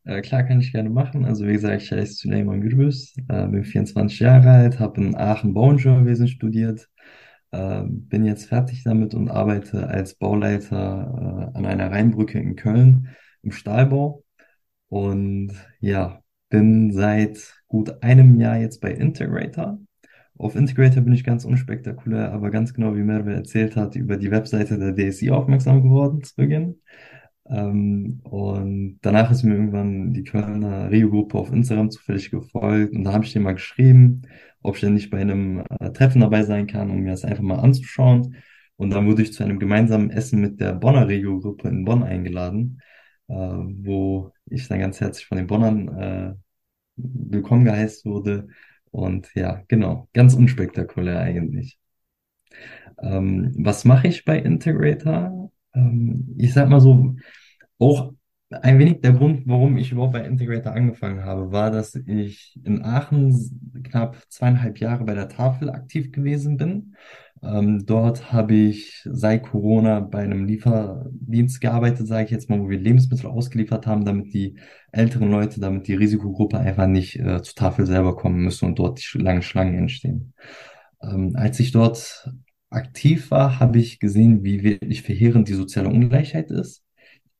[0.04, 1.24] Äh, klar, kann ich gerne machen.
[1.24, 5.54] Also wie gesagt, ich heiße Süleyman Gürbüz, äh, bin 24 Jahre alt, habe in Aachen
[5.54, 6.90] Bauingenieurwesen studiert,
[7.52, 13.16] äh, bin jetzt fertig damit und arbeite als Bauleiter äh, an einer Rheinbrücke in Köln
[13.42, 14.24] im Stahlbau.
[14.88, 19.78] Und ja, bin seit gut einem Jahr jetzt bei Integrator.
[20.38, 24.30] Auf Integrator bin ich ganz unspektakulär, aber ganz genau wie Merve erzählt hat, über die
[24.30, 26.82] Webseite der DSI aufmerksam geworden zu Beginn.
[27.48, 33.12] Ähm, und danach ist mir irgendwann die Kölner Rio-Gruppe auf Instagram zufällig gefolgt und da
[33.12, 34.22] habe ich dir mal geschrieben,
[34.62, 37.42] ob ich denn nicht bei einem äh, Treffen dabei sein kann, um mir das einfach
[37.44, 38.36] mal anzuschauen.
[38.76, 42.80] Und dann wurde ich zu einem gemeinsamen Essen mit der Bonner Regio-Gruppe in Bonn eingeladen
[43.28, 46.34] wo ich dann ganz herzlich von den Bonnern äh,
[46.96, 48.48] willkommen geheißt wurde.
[48.90, 51.78] Und ja, genau, ganz unspektakulär eigentlich.
[53.02, 55.50] Ähm, was mache ich bei Integrator?
[55.74, 57.16] Ähm, ich sag mal so,
[57.78, 58.12] auch
[58.50, 62.82] ein wenig der Grund, warum ich überhaupt bei Integrator angefangen habe, war, dass ich in
[62.82, 66.94] Aachen knapp zweieinhalb Jahre bei der Tafel aktiv gewesen bin
[67.42, 72.68] ähm, dort habe ich seit Corona bei einem Lieferdienst gearbeitet, sage ich jetzt mal, wo
[72.68, 74.58] wir Lebensmittel ausgeliefert haben, damit die
[74.92, 79.00] älteren Leute, damit die Risikogruppe einfach nicht äh, zur Tafel selber kommen müssen und dort
[79.00, 80.34] die langen Schlangen entstehen.
[81.02, 82.30] Ähm, als ich dort
[82.70, 86.82] aktiv war, habe ich gesehen, wie wirklich verheerend die soziale Ungleichheit ist.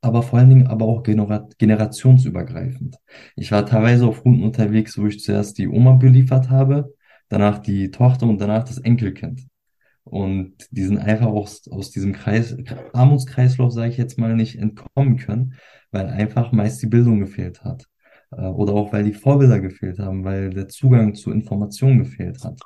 [0.00, 2.96] aber vor allen Dingen aber auch genera generationsübergreifend.
[3.36, 6.94] Ich war teilweise auf Routen unterwegs, wo ich zuerst die Oma beliefert habe,
[7.28, 9.46] danach die Tochter und danach das Enkelkind.
[10.06, 12.56] Und die sind einfach aus, aus diesem Kreis,
[12.92, 15.54] Armutskreislauf, sage ich jetzt mal, nicht entkommen können,
[15.90, 17.86] weil einfach meist die Bildung gefehlt hat.
[18.30, 22.60] Äh, oder auch weil die Vorbilder gefehlt haben, weil der Zugang zu Informationen gefehlt hat.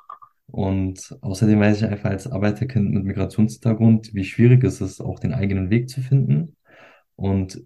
[0.45, 5.33] Und außerdem weiß ich einfach als Arbeiterkind mit Migrationshintergrund, wie schwierig es ist, auch den
[5.33, 6.55] eigenen Weg zu finden.
[7.15, 7.63] Und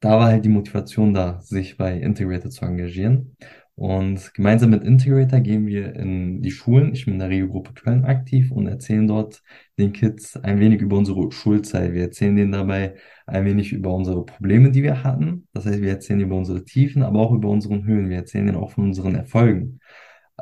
[0.00, 3.36] da war halt die Motivation da, sich bei Integrator zu engagieren.
[3.76, 6.94] Und gemeinsam mit Integrator gehen wir in die Schulen.
[6.94, 9.42] Ich bin in der Regiogruppe Köln aktiv und erzählen dort
[9.78, 11.92] den Kids ein wenig über unsere Schulzeit.
[11.92, 12.94] Wir erzählen denen dabei
[13.26, 15.46] ein wenig über unsere Probleme, die wir hatten.
[15.52, 18.08] Das heißt, wir erzählen über unsere Tiefen, aber auch über unsere Höhen.
[18.08, 19.80] Wir erzählen denen auch von unseren Erfolgen.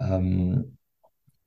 [0.01, 0.77] Ähm,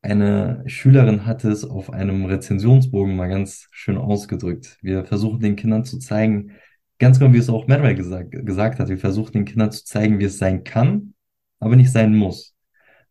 [0.02, 4.78] eine Schülerin hatte es auf einem Rezensionsbogen mal ganz schön ausgedrückt.
[4.82, 6.52] Wir versuchen den Kindern zu zeigen,
[7.00, 10.20] ganz genau wie es auch Merwell gesagt, gesagt hat, wir versuchen den Kindern zu zeigen,
[10.20, 11.14] wie es sein kann,
[11.60, 12.56] aber nicht sein muss.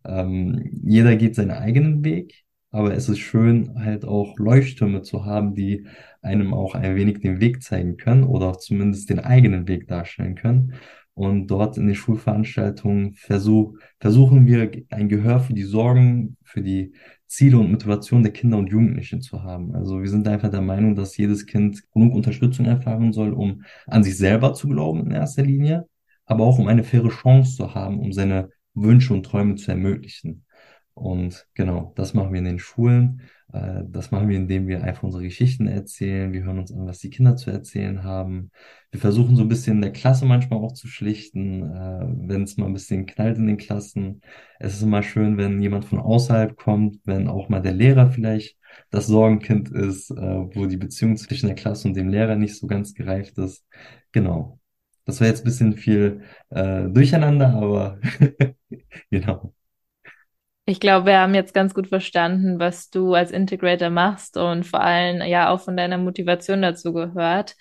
[0.05, 5.55] Ähm, jeder geht seinen eigenen Weg, aber es ist schön, halt auch Leuchttürme zu haben,
[5.55, 5.87] die
[6.23, 10.75] einem auch ein wenig den Weg zeigen können oder zumindest den eigenen Weg darstellen können.
[11.15, 16.93] Und dort in den Schulveranstaltungen versuch, versuchen wir ein Gehör für die Sorgen, für die
[17.27, 19.75] Ziele und Motivation der Kinder und Jugendlichen zu haben.
[19.75, 24.05] Also wir sind einfach der Meinung, dass jedes Kind genug Unterstützung erfahren soll, um an
[24.05, 25.89] sich selber zu glauben in erster Linie,
[26.27, 30.45] aber auch um eine faire Chance zu haben, um seine Wünsche und Träume zu ermöglichen.
[30.95, 33.21] Und genau, das machen wir in den Schulen.
[33.53, 36.33] Äh, das machen wir, indem wir einfach unsere Geschichten erzählen.
[36.33, 38.51] Wir hören uns an, was die Kinder zu erzählen haben.
[38.91, 42.57] Wir versuchen so ein bisschen in der Klasse manchmal auch zu schlichten, äh, wenn es
[42.57, 44.23] mal ein bisschen knallt in den Klassen.
[44.59, 48.57] Es ist immer schön, wenn jemand von außerhalb kommt, wenn auch mal der Lehrer vielleicht
[48.91, 52.67] das Sorgenkind ist, äh, wo die Beziehung zwischen der Klasse und dem Lehrer nicht so
[52.67, 53.65] ganz gereift ist.
[54.13, 54.61] Genau.
[55.07, 58.01] Das war jetzt ein bisschen viel äh, durcheinander, aber
[59.11, 59.55] genau.
[60.69, 64.81] Ich glaube, wir haben jetzt ganz gut verstanden, was du als Integrator machst und vor
[64.81, 67.55] allem ja auch von deiner Motivation dazu gehört.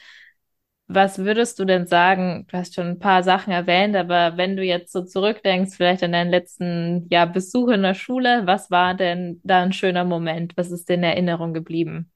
[0.87, 2.45] Was würdest du denn sagen?
[2.47, 6.11] Du hast schon ein paar Sachen erwähnt, aber wenn du jetzt so zurückdenkst, vielleicht an
[6.13, 10.57] deinen letzten ja, Besuch in der Schule, was war denn da ein schöner Moment?
[10.57, 12.11] Was ist dir in Erinnerung geblieben?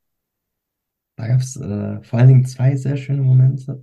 [1.17, 3.79] Da gab es äh, vor allen Dingen zwei sehr schöne Momente.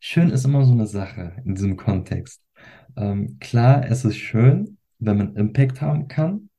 [0.00, 2.42] Schön ist immer so eine Sache in diesem Kontext.
[2.96, 6.50] Ähm, klar, es ist schön, wenn man Impact haben kann,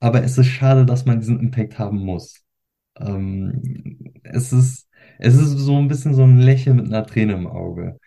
[0.00, 2.42] aber es ist schade, dass man diesen Impact haben muss.
[2.98, 7.46] Ähm, es ist, es ist so ein bisschen so ein Lächeln mit einer Träne im
[7.46, 7.98] Auge.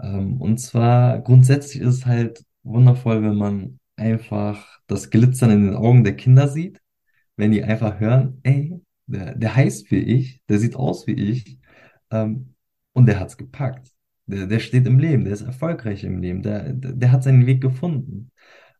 [0.00, 5.76] Ähm, und zwar grundsätzlich ist es halt wundervoll, wenn man einfach das Glitzern in den
[5.76, 6.80] Augen der Kinder sieht,
[7.36, 11.58] wenn die einfach hören, ey, der, der heißt wie ich, der sieht aus wie ich,
[12.10, 12.54] ähm,
[12.92, 13.95] und der hat's gepackt.
[14.26, 17.46] Der, der steht im Leben, der ist erfolgreich im Leben, der, der, der hat seinen
[17.46, 18.30] Weg gefunden.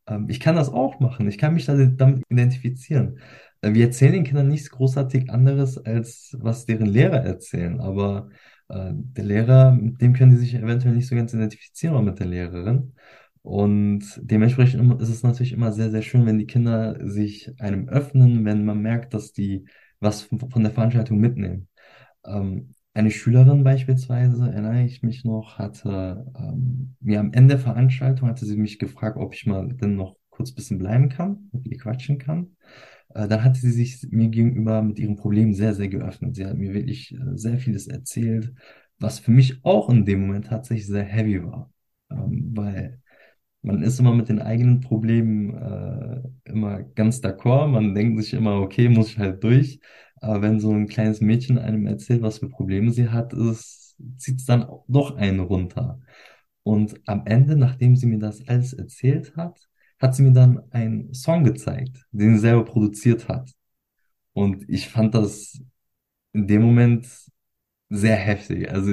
[0.06, 3.20] Ähm, ich kann das auch machen, ich kann mich damit identifizieren.
[3.61, 8.28] Äh, wir erzählen den Kindern nichts großartig anderes, als was deren Lehrer erzählen, aber
[8.68, 12.18] äh, der Lehrer, mit dem können die sich eventuell nicht so ganz identifizieren, oder mit
[12.18, 12.94] der Lehrerin.
[13.42, 18.44] Und dementsprechend ist es natürlich immer sehr, sehr schön, wenn die Kinder sich einem öffnen,
[18.44, 19.66] wenn man merkt, dass die
[20.00, 21.68] was von der Veranstaltung mitnehmen.
[22.26, 28.28] Ähm, eine Schülerin beispielsweise, erinnere ich mich noch, hatte ähm, mir am Ende der Veranstaltung
[28.28, 31.66] hatte sie mich gefragt, ob ich mal denn noch kurz ein bisschen bleiben kann, mit
[31.66, 32.56] ihr quatschen kann.
[33.14, 36.37] Äh, dann hatte sie sich mir gegenüber mit ihrem Problem sehr, sehr geöffnet.
[36.37, 38.54] Sie hat mir wirklich äh, sehr vieles erzählt,
[38.98, 41.70] was für mich auch in dem Moment tatsächlich sehr heavy war.
[42.11, 43.00] Ähm, weil
[43.62, 47.68] man ist immer mit den eigenen Problemen äh, immer ganz d'accord.
[47.68, 49.80] Man denkt sich immer, okay, muss ich halt durch.
[50.20, 54.44] Aber wenn so ein kleines Mädchen einem erzählt, was für Probleme sie hat, zieht es
[54.46, 56.00] dann doch einen runter.
[56.62, 61.14] Und am Ende, nachdem sie mir das alles erzählt hat, hat sie mir dann einen
[61.14, 63.50] Song gezeigt, den sie selber produziert hat.
[64.33, 65.61] Und ich fand das
[66.33, 67.07] in dem Moment
[67.88, 68.70] sehr heftig.
[68.70, 68.92] Also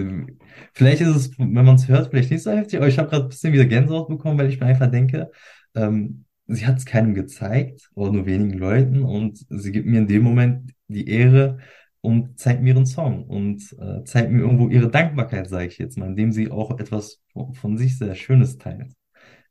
[0.74, 3.26] vielleicht ist es, wenn man es hört, vielleicht nicht so heftig, aber ich habe gerade
[3.26, 5.32] ein bisschen wieder Gänsehaut bekommen, weil ich mir einfach denke,
[5.76, 10.08] ähm, sie hat es keinem gezeigt oder nur wenigen Leuten und sie gibt mir in
[10.08, 11.60] dem Moment die Ehre
[12.02, 15.98] und zeigt mir ihren Song und äh, zeigt mir irgendwo ihre Dankbarkeit, sage ich jetzt
[15.98, 17.22] mal, indem sie auch etwas
[17.54, 18.94] von, sich sehr Schönes teilt.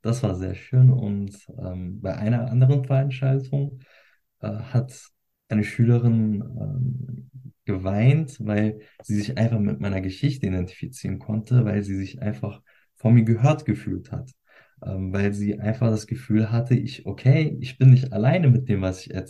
[0.02, 3.80] Das war sehr schön und ähm, bei einer anderen Veranstaltung
[4.40, 5.08] äh, hat
[5.48, 7.30] eine Schülerin ähm,
[7.64, 12.60] geweint, weil sie sich einfach mit meiner Geschichte identifizieren konnte, weil sie sich einfach
[12.96, 14.30] von mir gehört gefühlt hat
[14.84, 19.06] weil sie einfach das Gefühl hatte, ich, okay, ich bin nicht alleine mit dem, was
[19.06, 19.26] ich er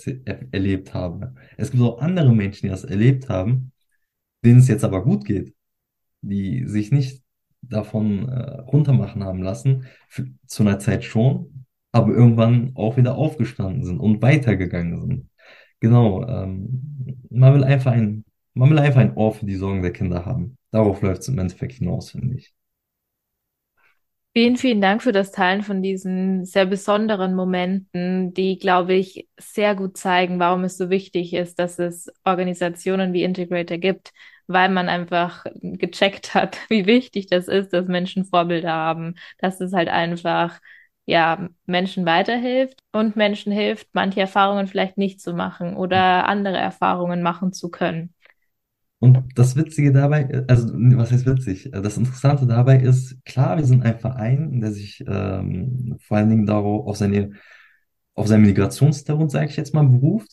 [0.52, 1.34] erlebt habe.
[1.56, 3.72] Es gibt auch andere Menschen, die das erlebt haben,
[4.44, 5.54] denen es jetzt aber gut geht.
[6.22, 7.22] die sich nicht
[7.62, 13.84] davon äh, runtermachen haben lassen, für, zu einer Zeit schon, aber irgendwann auch wieder aufgestanden
[13.84, 15.30] sind und weitergegangen sind.
[15.80, 18.24] Genau, ähm, man will einfach ein,
[18.54, 20.56] man will einfach ein Ohr für die Sorgen der Kinder haben.
[20.70, 22.54] Darauf läuft es im Endeffekt hinaus, finde ich.
[24.34, 29.74] Vielen, vielen Dank für das Teilen von diesen sehr besonderen Momenten, die, glaube ich, sehr
[29.74, 34.12] gut zeigen, warum es so wichtig ist, dass es Organisationen wie Integrator gibt,
[34.46, 39.74] weil man einfach gecheckt hat, wie wichtig das ist, dass Menschen Vorbilder haben, dass es
[39.74, 40.60] halt einfach
[41.04, 47.20] ja, Menschen weiterhilft und Menschen hilft, manche Erfahrungen vielleicht nicht zu machen oder andere Erfahrungen
[47.22, 48.14] machen zu können.
[49.02, 51.68] Und das Witzige dabei, also was heißt witzig?
[51.72, 56.46] Das Interessante dabei ist, klar, wir sind ein Verein, der sich ähm, vor allen Dingen
[56.46, 57.32] darauf auf seine
[58.14, 60.30] auf seinen Migrationshintergrund, sage ich jetzt mal, beruft.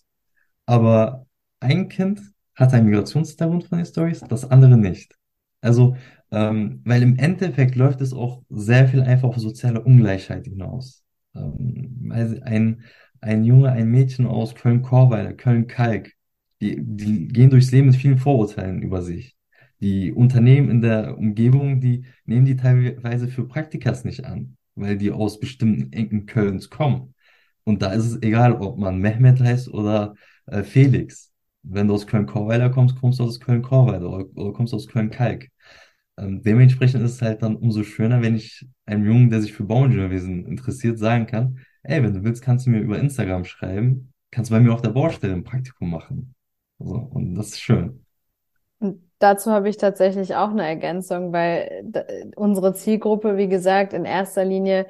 [0.67, 1.25] Aber
[1.59, 2.21] ein Kind
[2.53, 5.17] hat einen Migrationshintergrund von den Stories, das andere nicht.
[5.61, 5.95] Also,
[6.29, 11.03] ähm, weil im Endeffekt läuft es auch sehr viel einfach auf soziale Ungleichheit hinaus.
[11.33, 12.83] Ähm, also ein,
[13.19, 16.13] ein Junge, ein Mädchen aus Köln-Korweiler, Köln-Kalk,
[16.61, 19.35] die, die gehen durchs Leben mit vielen Vorurteilen über sich.
[19.81, 25.11] Die Unternehmen in der Umgebung, die nehmen die teilweise für Praktikas nicht an, weil die
[25.11, 27.13] aus bestimmten Ecken Kölns kommen.
[27.63, 30.15] Und da ist es egal, ob man Mehmet heißt oder
[30.47, 31.31] äh, Felix.
[31.63, 35.49] Wenn du aus Köln-Korweiler kommst, kommst du aus Köln-Korweiler oder, oder kommst du aus Köln-Kalk.
[36.17, 39.63] Ähm, dementsprechend ist es halt dann umso schöner, wenn ich einem Jungen, der sich für
[39.63, 44.51] Bauingenieurwesen interessiert, sagen kann, ey, wenn du willst, kannst du mir über Instagram schreiben, kannst
[44.51, 46.35] du bei mir auf der Baustelle ein Praktikum machen.
[46.79, 48.05] So, und das ist schön.
[48.79, 51.83] Und dazu habe ich tatsächlich auch eine Ergänzung, weil
[52.35, 54.87] unsere Zielgruppe, wie gesagt, in erster Linie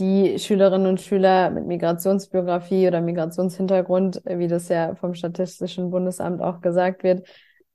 [0.00, 6.60] die Schülerinnen und Schüler mit Migrationsbiografie oder Migrationshintergrund, wie das ja vom Statistischen Bundesamt auch
[6.60, 7.26] gesagt wird,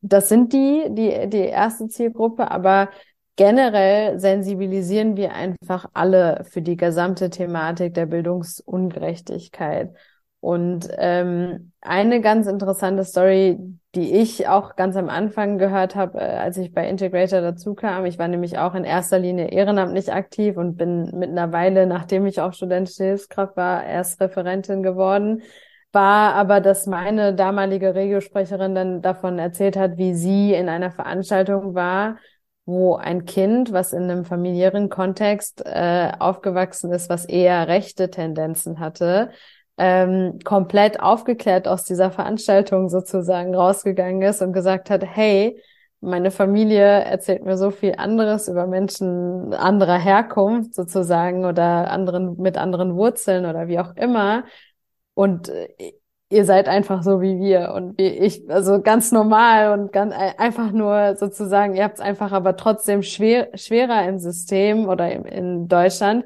[0.01, 2.89] das sind die, die, die erste Zielgruppe, aber
[3.35, 9.93] generell sensibilisieren wir einfach alle für die gesamte Thematik der Bildungsungerechtigkeit.
[10.41, 13.57] Und ähm, eine ganz interessante Story,
[13.95, 18.05] die ich auch ganz am Anfang gehört habe, äh, als ich bei Integrator dazu kam,
[18.05, 22.53] ich war nämlich auch in erster Linie ehrenamtlich aktiv und bin mittlerweile, nachdem ich auch
[22.53, 25.41] studentische Hilfskraft war, erst Referentin geworden,
[25.91, 31.73] war aber, dass meine damalige Regiosprecherin dann davon erzählt hat, wie sie in einer Veranstaltung
[31.73, 32.17] war,
[32.65, 38.79] wo ein Kind, was in einem familiären Kontext äh, aufgewachsen ist, was eher rechte Tendenzen
[38.79, 39.31] hatte,
[39.79, 45.59] ähm, komplett aufgeklärt aus dieser Veranstaltung sozusagen rausgegangen ist und gesagt hat, hey,
[46.01, 52.57] meine Familie erzählt mir so viel anderes über Menschen anderer Herkunft sozusagen oder anderen mit
[52.57, 54.43] anderen Wurzeln oder wie auch immer.
[55.13, 55.93] Und äh,
[56.29, 60.71] ihr seid einfach so wie wir und wie ich, also ganz normal und ganz einfach
[60.71, 66.25] nur sozusagen, ihr habt es einfach aber trotzdem schwer, schwerer im System oder in Deutschland.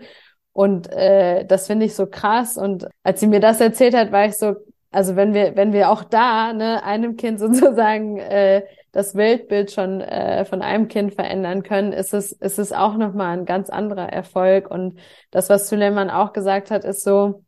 [0.54, 2.58] Und äh, das finde ich so krass.
[2.58, 4.56] Und als sie mir das erzählt hat, war ich so,
[4.92, 10.02] also wenn wir, wenn wir auch da, ne, einem Kind sozusagen äh, das Weltbild schon
[10.02, 14.10] äh, von einem Kind verändern können, ist es, ist es auch nochmal ein ganz anderer
[14.10, 14.70] Erfolg.
[14.70, 15.00] Und
[15.32, 17.44] das, was Suleiman auch gesagt hat, ist so,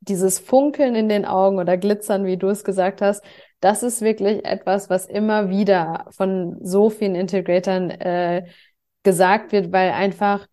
[0.00, 3.22] dieses Funkeln in den Augen oder Glitzern, wie du es gesagt hast,
[3.60, 8.46] das ist wirklich etwas, was immer wieder von so vielen Integratoren äh,
[9.02, 10.46] gesagt wird, weil einfach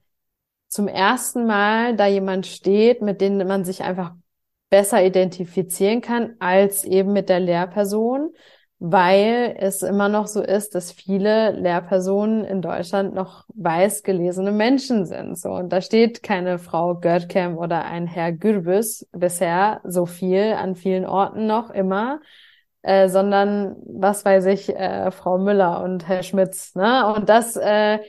[0.68, 4.14] zum ersten Mal da jemand steht, mit dem man sich einfach
[4.70, 8.34] besser identifizieren kann als eben mit der Lehrperson,
[8.80, 15.06] weil es immer noch so ist, dass viele Lehrpersonen in Deutschland noch weiß gelesene Menschen
[15.06, 15.38] sind.
[15.38, 20.76] So und da steht keine Frau Görkem oder ein Herr Gürbüz bisher so viel an
[20.76, 22.20] vielen Orten noch immer.
[22.84, 26.74] Äh, sondern was weiß ich, äh, Frau Müller und Herr Schmitz.
[26.76, 27.14] Ne?
[27.14, 28.00] Und das äh,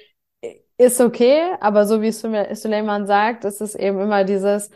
[0.79, 4.71] ist okay, aber so wie Suleiman sagt, ist es eben immer dieses,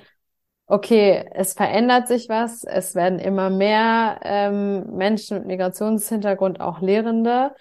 [0.67, 7.55] okay, es verändert sich was, es werden immer mehr ähm, Menschen mit Migrationshintergrund, auch Lehrende,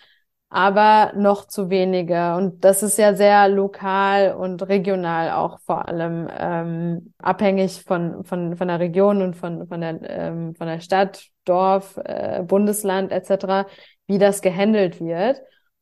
[0.49, 2.35] aber noch zu wenige.
[2.35, 8.57] Und das ist ja sehr lokal und regional auch vor allem ähm, abhängig von, von,
[8.57, 13.67] von der Region und von, von, der, ähm, von der Stadt, Dorf, äh, Bundesland etc.,
[14.07, 15.41] wie das gehandelt wird.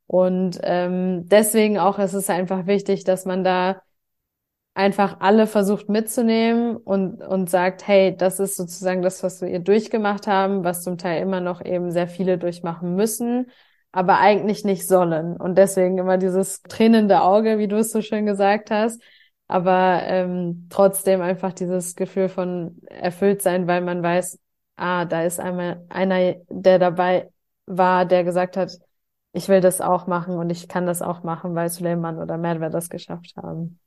[0.10, 3.80] Und ähm, deswegen auch ist es einfach wichtig, dass man da
[4.74, 10.26] einfach alle versucht mitzunehmen und, und sagt, hey, das ist sozusagen das, was wir durchgemacht
[10.26, 13.51] haben, was zum Teil immer noch eben sehr viele durchmachen müssen,
[13.91, 15.38] aber eigentlich nicht sollen.
[15.38, 18.99] Und deswegen immer dieses tränende Auge, wie du es so schön gesagt hast,
[19.47, 24.39] aber ähm, trotzdem einfach dieses Gefühl von erfüllt sein, weil man weiß,
[24.76, 27.30] ah, da ist einmal einer, der dabei
[27.68, 28.72] war, der gesagt hat,
[29.34, 32.69] ich will das auch machen und ich kann das auch machen, weil Suleiman oder Merve
[32.69, 33.80] das geschafft haben.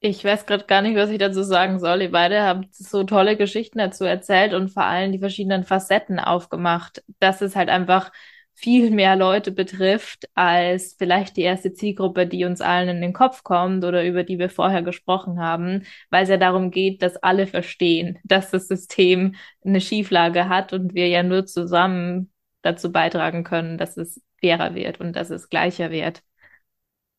[0.00, 2.02] Ich weiß gerade gar nicht, was ich dazu sagen soll.
[2.02, 7.02] Ihr beide habt so tolle Geschichten dazu erzählt und vor allem die verschiedenen Facetten aufgemacht,
[7.18, 8.12] dass es halt einfach
[8.54, 13.44] viel mehr Leute betrifft als vielleicht die erste Zielgruppe, die uns allen in den Kopf
[13.44, 17.46] kommt oder über die wir vorher gesprochen haben, weil es ja darum geht, dass alle
[17.46, 19.34] verstehen, dass das System
[19.64, 22.32] eine Schieflage hat und wir ja nur zusammen
[22.62, 26.22] dazu beitragen können, dass es fairer wird und dass es gleicher wird.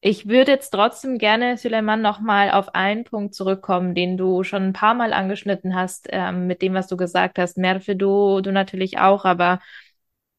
[0.01, 4.73] Ich würde jetzt trotzdem gerne, Suleiman, nochmal auf einen Punkt zurückkommen, den du schon ein
[4.73, 7.57] paar Mal angeschnitten hast, ähm, mit dem, was du gesagt hast.
[7.57, 9.59] Merve, du, du natürlich auch, aber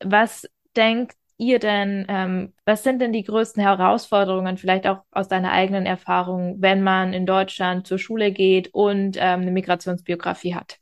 [0.02, 5.52] was denkt ihr denn, ähm, was sind denn die größten Herausforderungen, vielleicht auch aus deiner
[5.52, 10.79] eigenen Erfahrung, wenn man in Deutschland zur Schule geht und ähm, eine Migrationsbiografie hat?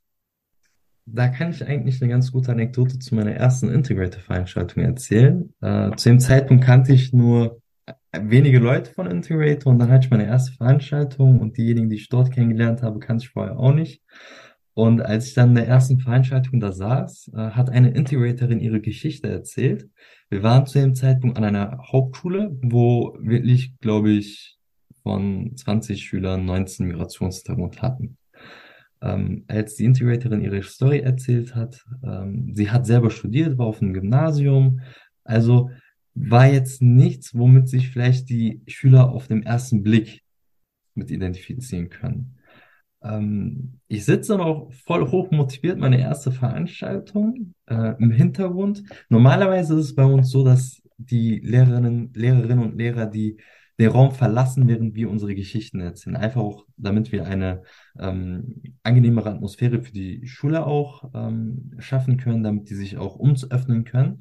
[1.10, 5.54] Da kann ich eigentlich eine ganz gute Anekdote zu meiner ersten Integrator-Veranstaltung erzählen.
[5.62, 7.62] Äh, zu dem Zeitpunkt kannte ich nur
[8.12, 12.08] wenige Leute von Integrator und dann hatte ich meine erste Veranstaltung und diejenigen, die ich
[12.08, 14.02] dort kennengelernt habe, kannte ich vorher auch nicht.
[14.74, 18.80] Und als ich dann in der ersten Veranstaltung da saß, äh, hat eine Integratorin ihre
[18.80, 19.88] Geschichte erzählt.
[20.28, 24.58] Wir waren zu dem Zeitpunkt an einer Hauptschule, wo wirklich, glaube ich,
[25.02, 28.17] von 20 Schülern 19 Migrationshintergrund hatten.
[29.00, 33.80] Ähm, als die Integratorin ihre Story erzählt hat, ähm, sie hat selber studiert, war auf
[33.80, 34.80] einem Gymnasium,
[35.24, 35.70] also
[36.14, 40.22] war jetzt nichts, womit sich vielleicht die Schüler auf den ersten Blick
[40.94, 42.38] mit identifizieren können.
[43.02, 48.82] Ähm, ich sitze noch voll hoch motiviert, meine erste Veranstaltung äh, im Hintergrund.
[49.08, 53.36] Normalerweise ist es bei uns so, dass die Lehrerinnen, Lehrerinnen und Lehrer, die
[53.78, 56.16] den Raum verlassen, während wir unsere Geschichten erzählen.
[56.16, 57.62] Einfach auch, damit wir eine
[57.98, 63.50] ähm, angenehmere Atmosphäre für die Schule auch ähm, schaffen können, damit die sich auch uns
[63.50, 64.18] öffnen können.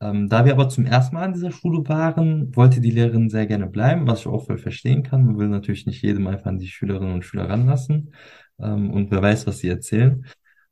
[0.00, 3.46] Ähm, da wir aber zum ersten Mal in dieser Schule waren, wollte die Lehrerin sehr
[3.46, 5.24] gerne bleiben, was ich auch voll verstehen kann.
[5.24, 8.12] Man will natürlich nicht jedem einfach an die Schülerinnen und Schüler ranlassen.
[8.58, 10.26] Ähm, und wer weiß, was sie erzählen.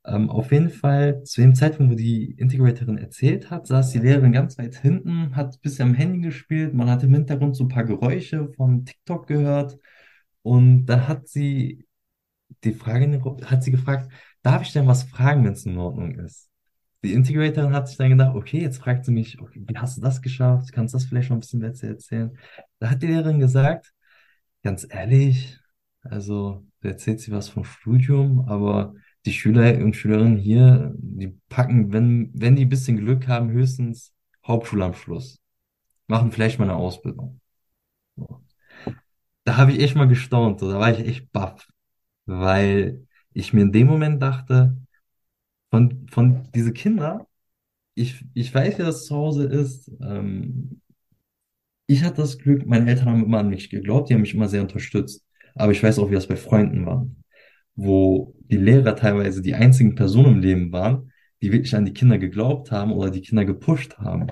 [0.07, 4.33] Ähm, auf jeden Fall, zu dem Zeitpunkt, wo die Integratorin erzählt hat, saß die Lehrerin
[4.33, 6.75] ganz weit hinten, hat ein bisschen am Handy gespielt.
[6.75, 9.79] Man hat im Hintergrund so ein paar Geräusche von TikTok gehört.
[10.43, 11.87] Und dann hat sie
[12.65, 14.11] die Frage, hat sie gefragt,
[14.43, 16.51] darf ich denn was fragen, wenn es in Ordnung ist?
[17.05, 20.01] die Integratorin hat sich dann gedacht, okay, jetzt fragt sie mich, okay, wie hast du
[20.01, 20.73] das geschafft?
[20.73, 22.37] Kannst du das vielleicht noch ein bisschen besser erzählen?
[22.79, 23.93] Da hat die Lehrerin gesagt,
[24.63, 25.59] ganz ehrlich,
[26.03, 28.95] also du erzählst sie was vom Studium, aber
[29.27, 34.13] die Schüler und Schülerinnen hier, die packen, wenn, wenn die ein bisschen Glück haben, höchstens
[34.47, 35.41] Hauptschulabschluss.
[36.07, 37.41] Machen vielleicht mal eine Ausbildung.
[38.17, 38.43] So.
[39.45, 41.69] Da habe ich echt mal gestaunt, so, da war ich echt baff,
[42.27, 44.77] weil ich mir in dem Moment dachte,
[45.71, 47.27] von, von diese Kinder,
[47.95, 49.91] ich, ich weiß, wie das zu Hause ist.
[50.01, 50.81] Ähm,
[51.87, 54.49] ich hatte das Glück, meine Eltern haben immer an mich geglaubt, die haben mich immer
[54.49, 55.25] sehr unterstützt.
[55.55, 57.07] Aber ich weiß auch, wie das bei Freunden war,
[57.77, 61.13] wo die Lehrer teilweise die einzigen Personen im Leben waren,
[61.43, 64.27] die wirklich an die Kinder geglaubt haben oder die Kinder gepusht haben.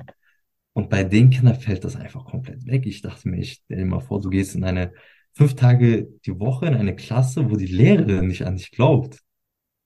[0.73, 2.87] Und bei den Kindern fällt das einfach komplett weg.
[2.87, 4.93] Ich dachte mir, ich stell dir mal vor, du gehst in eine
[5.35, 9.23] fünf Tage die Woche in eine Klasse, wo die Lehrerin nicht an dich glaubt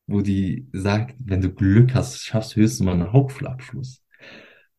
[0.07, 4.03] wo die sagt, wenn du Glück hast, schaffst du höchstens mal einen Hauptschulabschluss.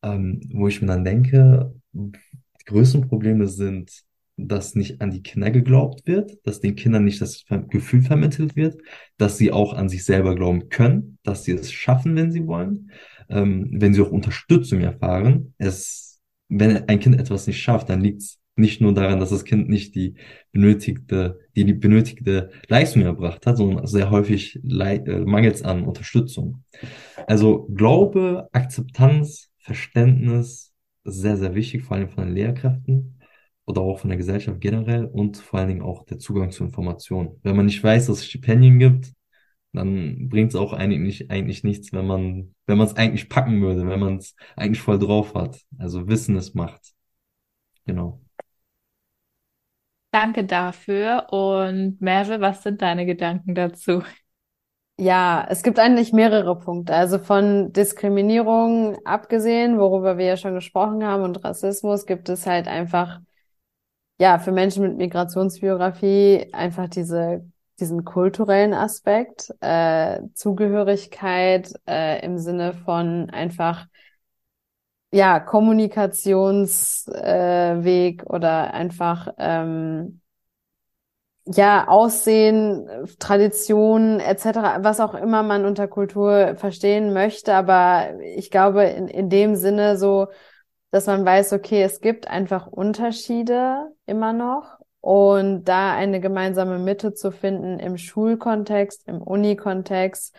[0.01, 4.03] Ähm, wo ich mir dann denke, die größten Probleme sind,
[4.38, 8.80] dass nicht an die Kinder geglaubt wird, dass den Kindern nicht das Gefühl vermittelt wird,
[9.18, 12.92] dass sie auch an sich selber glauben können, dass sie es schaffen, wenn sie wollen,
[13.30, 15.54] ähm, wenn sie auch Unterstützung erfahren.
[15.58, 19.44] Es, wenn ein Kind etwas nicht schafft, dann liegt es nicht nur daran, dass das
[19.44, 20.16] Kind nicht die
[20.52, 26.64] benötigte, die, benötigte Leistung erbracht hat, sondern sehr häufig äh, mangelt es an Unterstützung.
[27.28, 30.74] Also Glaube, Akzeptanz, Verständnis
[31.04, 33.16] sehr, sehr wichtig, vor allem von den Lehrkräften
[33.68, 37.39] oder auch von der Gesellschaft generell und vor allen Dingen auch der Zugang zu Informationen.
[37.43, 39.13] Wenn man nicht weiß, dass es Stipendien gibt,
[39.74, 43.88] dann bringt es auch eigentlich, eigentlich nichts, wenn man, wenn man es eigentlich packen würde,
[43.88, 45.59] wenn man es eigentlich voll drauf hat.
[45.78, 46.93] Also Wissen ist Macht.
[47.86, 48.22] Genau.
[50.11, 51.28] Danke dafür.
[51.32, 54.01] Und Merve, was sind deine Gedanken dazu?
[54.99, 56.95] Ja, es gibt eigentlich mehrere Punkte.
[56.95, 62.68] Also von Diskriminierung abgesehen, worüber wir ja schon gesprochen haben, und Rassismus gibt es halt
[62.68, 63.20] einfach,
[64.20, 67.45] ja, für Menschen mit Migrationsbiografie einfach diese,
[67.80, 73.86] diesen kulturellen Aspekt, äh, Zugehörigkeit, äh, im Sinne von einfach
[75.11, 80.22] ja, Kommunikationsweg äh, oder einfach ähm,
[81.45, 82.89] ja, Aussehen,
[83.20, 87.53] Tradition etc., was auch immer man unter Kultur verstehen möchte.
[87.53, 90.28] Aber ich glaube, in, in dem Sinne so
[90.98, 97.14] dass man weiß, okay, es gibt einfach Unterschiede immer noch und da eine gemeinsame Mitte
[97.14, 100.36] zu finden im Schulkontext, im Unikontext,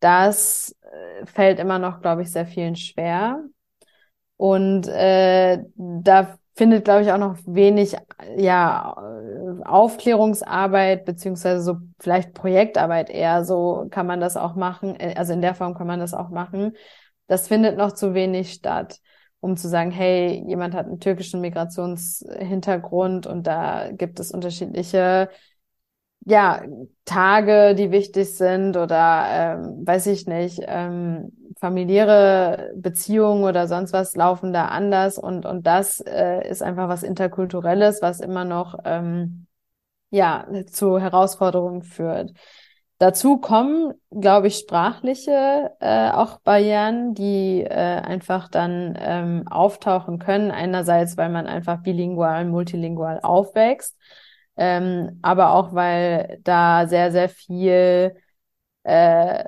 [0.00, 3.44] das äh, fällt immer noch, glaube ich, sehr vielen schwer.
[4.38, 7.94] Und äh, da findet, glaube ich, auch noch wenig
[8.38, 8.94] ja,
[9.66, 13.44] Aufklärungsarbeit beziehungsweise so vielleicht Projektarbeit eher.
[13.44, 14.98] So kann man das auch machen.
[14.98, 16.72] Äh, also in der Form kann man das auch machen.
[17.26, 19.00] Das findet noch zu wenig statt,
[19.40, 25.28] um zu sagen, hey, jemand hat einen türkischen Migrationshintergrund und da gibt es unterschiedliche
[26.24, 26.62] ja,
[27.04, 34.14] Tage, die wichtig sind oder ähm, weiß ich nicht, ähm, familiäre Beziehungen oder sonst was
[34.14, 39.46] laufen da anders und und das äh, ist einfach was interkulturelles, was immer noch ähm,
[40.10, 42.32] ja zu Herausforderungen führt.
[42.98, 50.50] Dazu kommen, glaube ich, sprachliche äh, auch Barrieren, die äh, einfach dann ähm, auftauchen können.
[50.50, 53.96] Einerseits, weil man einfach bilingual, multilingual aufwächst
[54.56, 58.16] ähm, aber auch weil da sehr, sehr viel,
[58.84, 59.44] äh,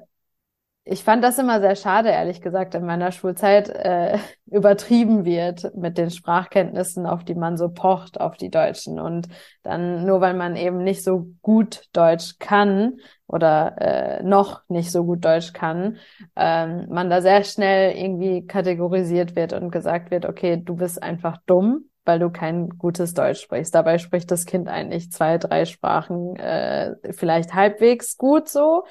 [0.90, 5.96] ich fand das immer sehr schade, ehrlich gesagt, in meiner Schulzeit äh, übertrieben wird mit
[5.96, 8.98] den Sprachkenntnissen, auf die man so pocht, auf die Deutschen.
[8.98, 9.28] Und
[9.62, 12.96] dann nur weil man eben nicht so gut Deutsch kann
[13.28, 15.98] oder äh, noch nicht so gut Deutsch kann,
[16.34, 21.38] ähm, man da sehr schnell irgendwie kategorisiert wird und gesagt wird, okay, du bist einfach
[21.46, 23.74] dumm weil du kein gutes Deutsch sprichst.
[23.74, 28.84] Dabei spricht das Kind eigentlich zwei, drei Sprachen äh, vielleicht halbwegs gut so,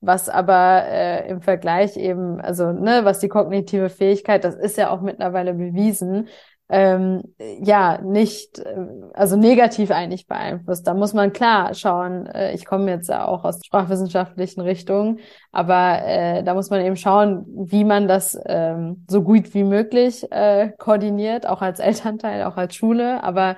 [0.00, 4.90] was aber äh, im Vergleich eben, also ne, was die kognitive Fähigkeit, das ist ja
[4.90, 6.28] auch mittlerweile bewiesen,
[6.68, 10.86] ähm, ja nicht, äh, also negativ eigentlich beeinflusst.
[10.86, 15.20] Da muss man klar schauen, äh, ich komme jetzt ja auch aus sprachwissenschaftlichen Richtungen,
[15.52, 20.30] aber äh, da muss man eben schauen, wie man das ähm, so gut wie möglich
[20.32, 23.56] äh, koordiniert, auch als Elternteil, auch als Schule, aber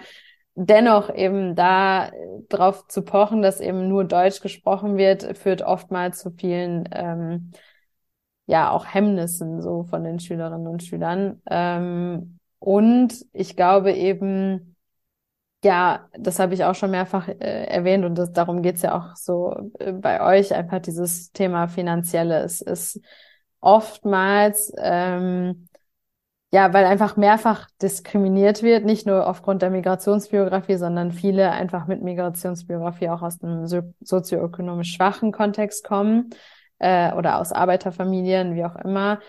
[0.59, 2.11] dennoch eben da
[2.49, 7.53] drauf zu pochen, dass eben nur Deutsch gesprochen wird, führt oftmals zu vielen ähm,
[8.47, 11.41] ja auch Hemmnissen so von den Schülerinnen und Schülern.
[11.49, 14.75] Ähm, und ich glaube eben,
[15.63, 19.17] ja, das habe ich auch schon mehrfach äh, erwähnt und das, darum geht's ja auch
[19.17, 22.41] so äh, bei euch, einfach dieses Thema Finanzielle.
[22.43, 23.01] Es ist
[23.61, 25.68] oftmals, ähm,
[26.51, 32.03] ja, weil einfach mehrfach diskriminiert wird, nicht nur aufgrund der Migrationsbiografie, sondern viele einfach mit
[32.03, 36.31] Migrationsbiografie auch aus einem so sozioökonomisch schwachen Kontext kommen
[36.79, 39.21] äh, oder aus Arbeiterfamilien, wie auch immer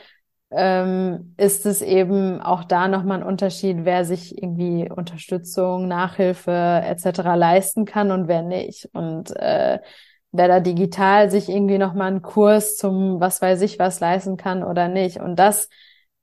[0.52, 7.36] ähm, ist es eben auch da nochmal ein Unterschied, wer sich irgendwie Unterstützung, Nachhilfe etc.
[7.36, 8.90] leisten kann und wer nicht.
[8.94, 9.80] Und äh,
[10.32, 14.64] wer da digital sich irgendwie nochmal einen Kurs zum was weiß ich was leisten kann
[14.64, 15.20] oder nicht.
[15.20, 15.70] Und das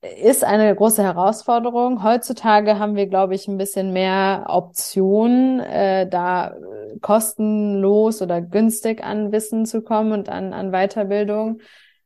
[0.03, 2.03] ist eine große Herausforderung.
[2.03, 6.55] Heutzutage haben wir, glaube ich, ein bisschen mehr Optionen, äh, da
[7.01, 11.61] kostenlos oder günstig an Wissen zu kommen und an, an Weiterbildung.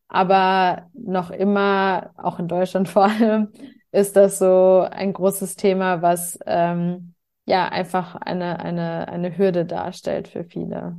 [0.09, 3.53] Aber noch immer, auch in Deutschland vor allem,
[3.93, 7.15] ist das so ein großes Thema, was ähm,
[7.45, 10.97] ja einfach eine, eine, eine Hürde darstellt für viele.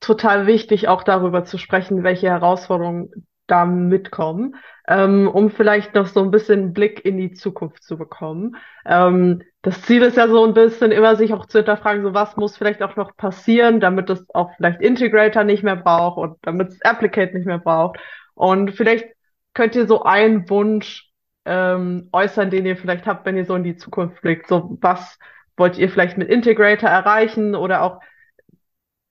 [0.00, 4.56] Total wichtig, auch darüber zu sprechen, welche Herausforderungen da mitkommen,
[4.88, 8.56] ähm, um vielleicht noch so ein bisschen Blick in die Zukunft zu bekommen.
[8.86, 12.36] Ähm, das Ziel ist ja so ein bisschen immer sich auch zu hinterfragen, so was
[12.36, 16.68] muss vielleicht auch noch passieren, damit es auch vielleicht Integrator nicht mehr braucht und damit
[16.68, 17.98] es Applicate nicht mehr braucht.
[18.34, 19.06] Und vielleicht
[19.54, 21.10] könnt ihr so einen Wunsch
[21.44, 24.48] ähm, äußern, den ihr vielleicht habt, wenn ihr so in die Zukunft blickt.
[24.48, 25.18] So was
[25.56, 28.00] wollt ihr vielleicht mit Integrator erreichen oder auch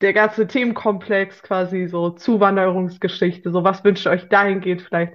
[0.01, 5.13] der ganze Themenkomplex quasi so Zuwanderungsgeschichte, so was wünscht ihr euch dahingehend vielleicht?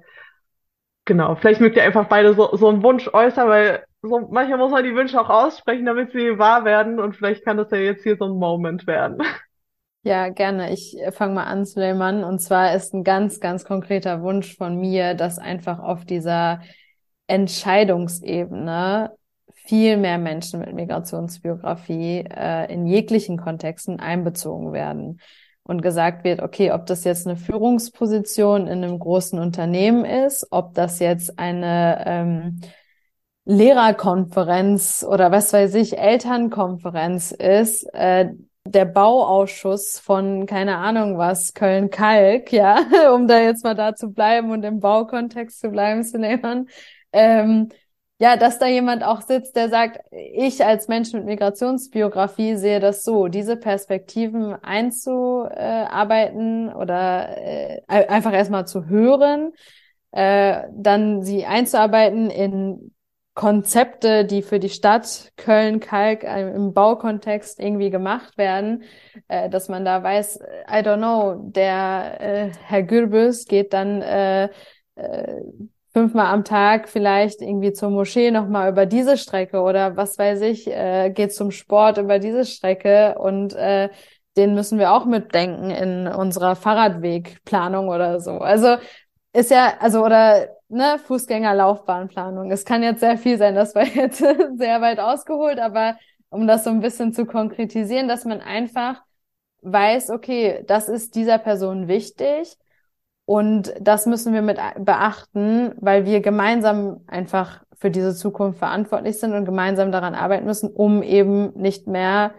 [1.06, 4.70] Genau, vielleicht mögt ihr einfach beide so, so einen Wunsch äußern, weil so manchmal muss
[4.70, 8.02] man die Wünsche auch aussprechen, damit sie wahr werden und vielleicht kann das ja jetzt
[8.02, 9.22] hier so ein Moment werden.
[10.02, 10.70] Ja, gerne.
[10.70, 12.24] Ich fange mal an, Suleiman.
[12.24, 16.60] Und zwar ist ein ganz, ganz konkreter Wunsch von mir, dass einfach auf dieser
[17.26, 19.16] Entscheidungsebene
[19.64, 25.20] viel mehr Menschen mit Migrationsbiografie äh, in jeglichen Kontexten einbezogen werden
[25.62, 30.74] und gesagt wird, okay, ob das jetzt eine Führungsposition in einem großen Unternehmen ist, ob
[30.74, 32.60] das jetzt eine ähm,
[33.46, 38.30] Lehrerkonferenz oder was weiß ich, Elternkonferenz ist, äh,
[38.66, 42.80] der Bauausschuss von, keine Ahnung was, Köln-Kalk, ja,
[43.14, 46.68] um da jetzt mal da zu bleiben und im Baukontext zu bleiben, Suleiman,
[47.12, 47.68] ähm,
[48.18, 53.02] ja, dass da jemand auch sitzt, der sagt, ich als Mensch mit Migrationsbiografie sehe das
[53.02, 59.52] so, diese Perspektiven einzuarbeiten oder äh, einfach erstmal zu hören,
[60.12, 62.92] äh, dann sie einzuarbeiten in
[63.34, 68.84] Konzepte, die für die Stadt Köln-Kalk äh, im Baukontext irgendwie gemacht werden,
[69.26, 70.38] äh, dass man da weiß,
[70.70, 74.50] I don't know, der äh, Herr Gürbüz geht dann äh,
[74.94, 75.40] äh,
[75.94, 80.66] fünfmal am Tag vielleicht irgendwie zur Moschee nochmal über diese Strecke oder was weiß ich,
[80.66, 83.88] äh, geht zum Sport über diese Strecke und äh,
[84.36, 88.32] den müssen wir auch mitdenken in unserer Fahrradwegplanung oder so.
[88.32, 88.76] Also
[89.32, 92.50] ist ja, also oder ne, Fußgängerlaufbahnplanung.
[92.50, 95.96] Es kann jetzt sehr viel sein, das war jetzt sehr weit ausgeholt, aber
[96.30, 99.00] um das so ein bisschen zu konkretisieren, dass man einfach
[99.62, 102.56] weiß, okay, das ist dieser Person wichtig
[103.26, 109.32] und das müssen wir mit beachten, weil wir gemeinsam einfach für diese Zukunft verantwortlich sind
[109.32, 112.34] und gemeinsam daran arbeiten müssen, um eben nicht mehr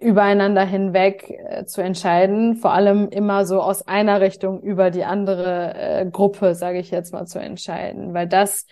[0.00, 5.74] übereinander hinweg äh, zu entscheiden, vor allem immer so aus einer Richtung über die andere
[5.74, 8.66] äh, Gruppe, sage ich jetzt mal, zu entscheiden, weil das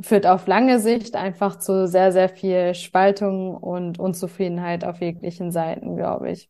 [0.00, 5.96] führt auf lange Sicht einfach zu sehr, sehr viel Spaltung und Unzufriedenheit auf jeglichen Seiten,
[5.96, 6.48] glaube ich.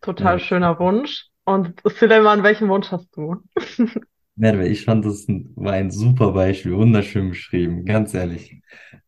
[0.00, 1.27] Total schöner Wunsch.
[1.48, 3.36] Und Suleiman, welchen Wunsch hast du?
[4.36, 5.26] Merve, ich fand das
[5.56, 8.60] war ein super Beispiel, wunderschön beschrieben, ganz ehrlich.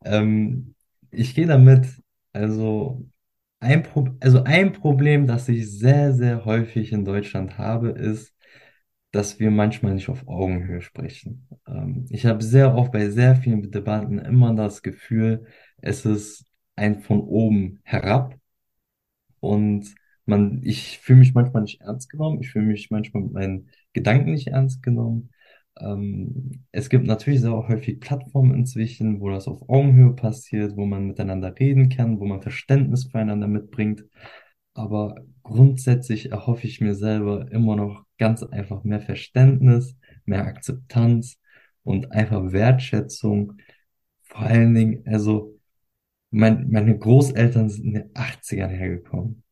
[0.07, 0.75] Ähm,
[1.11, 1.87] ich gehe damit,
[2.33, 3.05] also
[3.61, 3.87] ein,
[4.21, 8.35] also ein Problem, das ich sehr, sehr häufig in Deutschland habe, ist,
[9.13, 11.47] dass wir manchmal nicht auf Augenhöhe sprechen.
[11.69, 15.45] Ähm, ich habe sehr oft bei sehr vielen Debatten immer das Gefühl,
[15.83, 18.35] es ist ein von oben herab
[19.41, 19.95] und
[20.27, 24.33] man, ich fühle mich manchmal nicht ernst genommen, ich fühle mich manchmal mit meinen Gedanken
[24.33, 25.31] nicht ernst genommen.
[25.79, 31.07] Ähm, es gibt natürlich sehr häufig Plattformen inzwischen, wo das auf Augenhöhe passiert, wo man
[31.07, 34.05] miteinander reden kann, wo man Verständnis füreinander mitbringt.
[34.75, 41.39] Aber grundsätzlich erhoffe ich mir selber immer noch ganz einfach mehr Verständnis, mehr Akzeptanz
[41.83, 43.55] und einfach Wertschätzung.
[44.23, 45.59] Vor allen Dingen, also
[46.31, 49.43] mein, meine Großeltern sind in den 80ern hergekommen.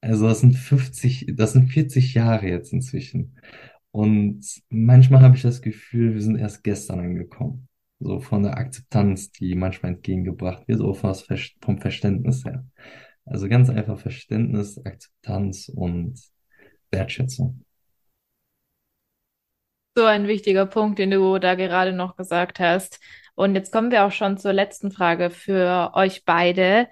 [0.00, 3.38] Also das sind 50, das sind 40 Jahre jetzt inzwischen.
[3.90, 7.68] Und manchmal habe ich das Gefühl, wir sind erst gestern angekommen.
[7.98, 12.64] So von der Akzeptanz, die manchmal entgegengebracht wird, so vom Verständnis her.
[13.24, 16.20] Also ganz einfach Verständnis, Akzeptanz und
[16.92, 17.64] Wertschätzung.
[19.96, 23.00] So ein wichtiger Punkt, den du da gerade noch gesagt hast.
[23.34, 26.88] Und jetzt kommen wir auch schon zur letzten Frage für euch beide.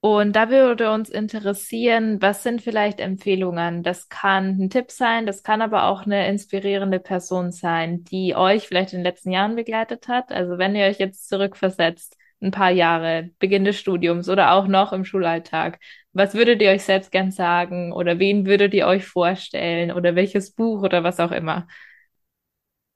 [0.00, 3.82] Und da würde uns interessieren, was sind vielleicht Empfehlungen?
[3.82, 8.68] Das kann ein Tipp sein, das kann aber auch eine inspirierende Person sein, die euch
[8.68, 10.30] vielleicht in den letzten Jahren begleitet hat.
[10.30, 14.92] Also wenn ihr euch jetzt zurückversetzt, ein paar Jahre, Beginn des Studiums oder auch noch
[14.92, 15.80] im Schulalltag,
[16.12, 20.52] was würdet ihr euch selbst gern sagen oder wen würdet ihr euch vorstellen oder welches
[20.52, 21.66] Buch oder was auch immer?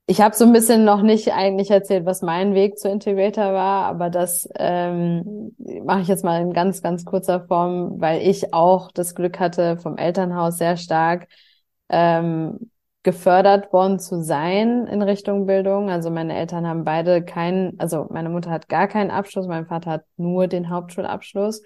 [0.06, 3.86] Ich habe so ein bisschen noch nicht eigentlich erzählt, was mein Weg zu Integrator war,
[3.86, 8.90] aber das ähm, mache ich jetzt mal in ganz, ganz kurzer Form, weil ich auch
[8.90, 11.28] das Glück hatte, vom Elternhaus sehr stark
[11.88, 12.70] ähm,
[13.04, 15.88] gefördert worden zu sein in Richtung Bildung.
[15.88, 19.90] Also meine Eltern haben beide keinen, also meine Mutter hat gar keinen Abschluss, mein Vater
[19.92, 21.62] hat nur den Hauptschulabschluss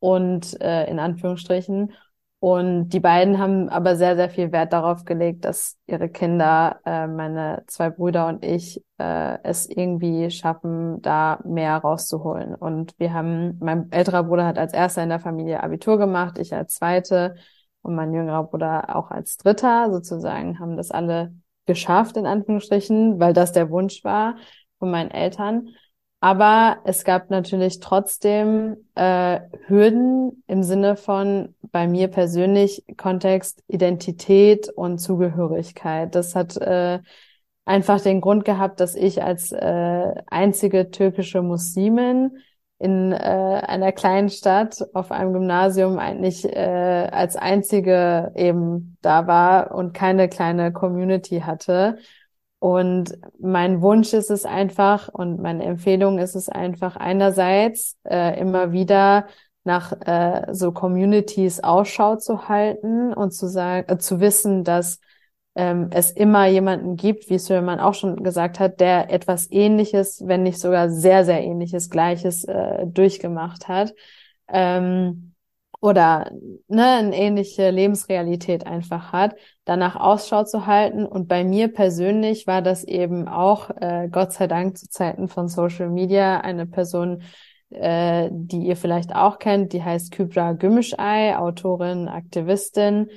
[0.00, 1.92] und äh, in Anführungsstrichen.
[2.40, 7.08] Und die beiden haben aber sehr, sehr viel Wert darauf gelegt, dass ihre Kinder, äh,
[7.08, 12.54] meine zwei Brüder und ich, äh, es irgendwie schaffen, da mehr rauszuholen.
[12.54, 16.54] Und wir haben, mein älterer Bruder hat als erster in der Familie Abitur gemacht, ich
[16.54, 17.34] als zweite
[17.82, 21.34] und mein jüngerer Bruder auch als dritter sozusagen, haben das alle
[21.66, 24.36] geschafft, in Anführungsstrichen, weil das der Wunsch war
[24.78, 25.70] von meinen Eltern.
[26.20, 34.68] Aber es gab natürlich trotzdem äh, Hürden im Sinne von bei mir persönlich Kontext, Identität
[34.68, 36.14] und Zugehörigkeit.
[36.16, 36.98] Das hat äh,
[37.64, 42.38] einfach den Grund gehabt, dass ich als äh, einzige türkische Muslimin
[42.80, 49.72] in äh, einer kleinen Stadt auf einem Gymnasium eigentlich äh, als einzige eben da war
[49.72, 51.98] und keine kleine Community hatte
[52.58, 58.72] und mein Wunsch ist es einfach und meine Empfehlung ist es einfach einerseits äh, immer
[58.72, 59.26] wieder
[59.64, 64.98] nach äh, so Communities Ausschau zu halten und zu sagen, äh, zu wissen, dass
[65.54, 70.42] ähm, es immer jemanden gibt, wie Suleiman auch schon gesagt hat, der etwas Ähnliches, wenn
[70.42, 73.94] nicht sogar sehr, sehr Ähnliches, Gleiches äh, durchgemacht hat.
[74.48, 75.27] Ähm,
[75.80, 76.30] oder
[76.66, 81.06] ne, eine ähnliche Lebensrealität einfach hat, danach Ausschau zu halten.
[81.06, 85.48] Und bei mir persönlich war das eben auch, äh, Gott sei Dank, zu Zeiten von
[85.48, 87.22] Social Media eine Person,
[87.70, 93.08] äh, die ihr vielleicht auch kennt, die heißt Kybra Gümüşay, Autorin, Aktivistin,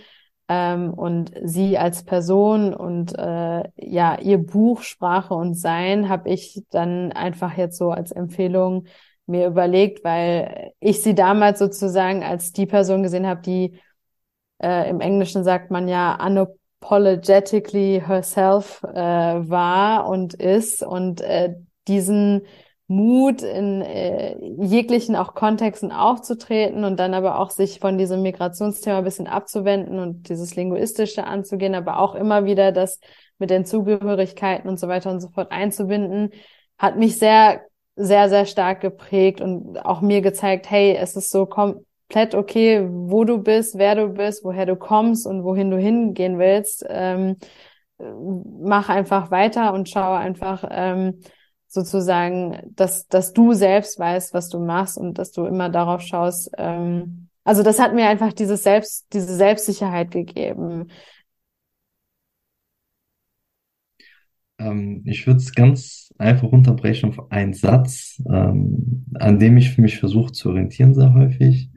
[0.50, 6.64] Ähm, und sie als Person und äh, ja, ihr Buch Sprache und Sein habe ich
[6.72, 8.86] dann einfach jetzt so als Empfehlung
[9.26, 13.80] mir überlegt, weil ich sie damals sozusagen als die Person gesehen habe, die
[14.62, 21.56] äh, im Englischen sagt man ja unapologetically herself äh, war und ist und äh,
[21.88, 22.44] diesen
[22.92, 28.98] Mut in äh, jeglichen auch Kontexten aufzutreten und dann aber auch sich von diesem Migrationsthema
[28.98, 33.00] ein bisschen abzuwenden und dieses Linguistische anzugehen, aber auch immer wieder das
[33.38, 36.32] mit den Zugehörigkeiten und so weiter und so fort einzubinden,
[36.78, 37.62] hat mich sehr,
[38.04, 43.24] sehr, sehr stark geprägt und auch mir gezeigt, hey, es ist so komplett okay, wo
[43.24, 46.86] du bist, wer du bist, woher du kommst und wohin du hingehen willst.
[46.90, 47.38] Ähm,
[48.00, 51.22] mach einfach weiter und schau einfach, ähm,
[51.72, 56.52] sozusagen, dass, dass du selbst weißt, was du machst und dass du immer darauf schaust.
[56.58, 60.90] Ähm, also das hat mir einfach dieses Selbst, diese Selbstsicherheit gegeben.
[64.62, 69.82] Ähm, ich würde es ganz einfach runterbrechen auf einen Satz, ähm, an dem ich für
[69.82, 71.70] mich versuche zu orientieren sehr häufig.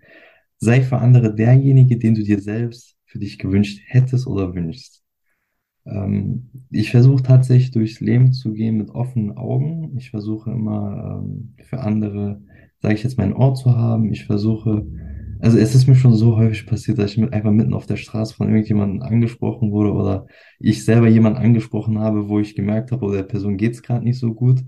[0.59, 5.03] Sei für andere derjenige, den du dir selbst für dich gewünscht hättest oder wünschst.
[5.87, 9.97] Ähm, ich versuche tatsächlich durchs Leben zu gehen mit offenen Augen.
[9.97, 11.25] Ich versuche immer
[11.63, 12.43] für andere,
[12.81, 14.13] sage ich jetzt, mein Ort zu haben.
[14.13, 14.87] Ich versuche,
[15.45, 17.97] also es ist mir schon so häufig passiert, dass ich mit, einfach mitten auf der
[17.97, 20.27] Straße von irgendjemandem angesprochen wurde oder
[20.59, 24.19] ich selber jemanden angesprochen habe, wo ich gemerkt habe, oder der Person geht's gerade nicht
[24.19, 24.61] so gut.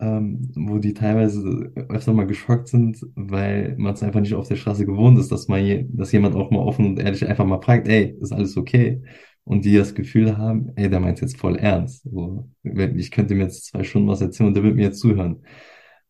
[0.00, 4.56] Ähm, wo die teilweise öfter mal geschockt sind, weil man es einfach nicht auf der
[4.56, 7.60] Straße gewohnt ist, dass man je, dass jemand auch mal offen und ehrlich einfach mal
[7.60, 9.02] fragt, ey, ist alles okay?
[9.44, 12.04] und die das Gefühl haben, ey, der meint jetzt voll ernst.
[12.04, 15.44] So, ich könnte ihm jetzt zwei Stunden was erzählen und der wird mir jetzt zuhören.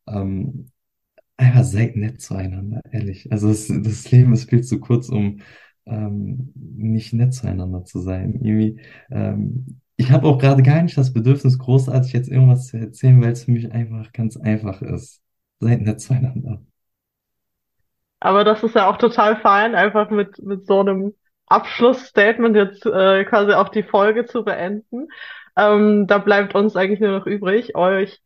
[0.07, 0.71] Ähm,
[1.43, 3.31] einfach seid nett zueinander, ehrlich.
[3.33, 5.41] Also das, das Leben ist viel zu kurz, um
[5.87, 8.41] ähm, nicht nett zueinander zu sein.
[8.43, 8.81] Irgendwie,
[9.11, 13.33] ähm, ich habe auch gerade gar nicht das Bedürfnis, großartig jetzt irgendwas zu erzählen, weil
[13.33, 15.23] es für mich einfach ganz einfach ist.
[15.61, 16.63] Seid nett zueinander.
[18.21, 21.15] Aber das ist ja auch total fein, einfach mit, mit so einem
[21.47, 25.09] Abschlussstatement jetzt äh, quasi auch die Folge zu beenden.
[25.57, 28.23] Ähm, da bleibt uns eigentlich nur noch übrig, euch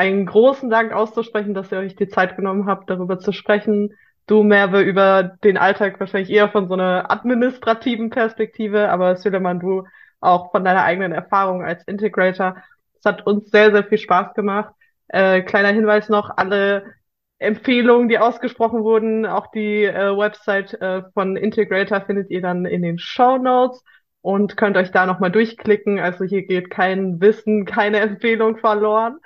[0.00, 3.92] einen großen Dank auszusprechen, dass ihr euch die Zeit genommen habt, darüber zu sprechen.
[4.26, 9.84] Du, Merve, über den Alltag wahrscheinlich eher von so einer administrativen Perspektive, aber Süleman, du
[10.20, 12.56] auch von deiner eigenen Erfahrung als Integrator.
[12.98, 14.74] Es hat uns sehr, sehr viel Spaß gemacht.
[15.08, 16.94] Äh, kleiner Hinweis noch, alle
[17.38, 19.26] Empfehlungen, die ausgesprochen wurden.
[19.26, 23.84] Auch die äh, Website äh, von Integrator findet ihr dann in den Show Notes
[24.22, 25.98] und könnt euch da nochmal durchklicken.
[25.98, 29.18] Also hier geht kein Wissen, keine Empfehlung verloren.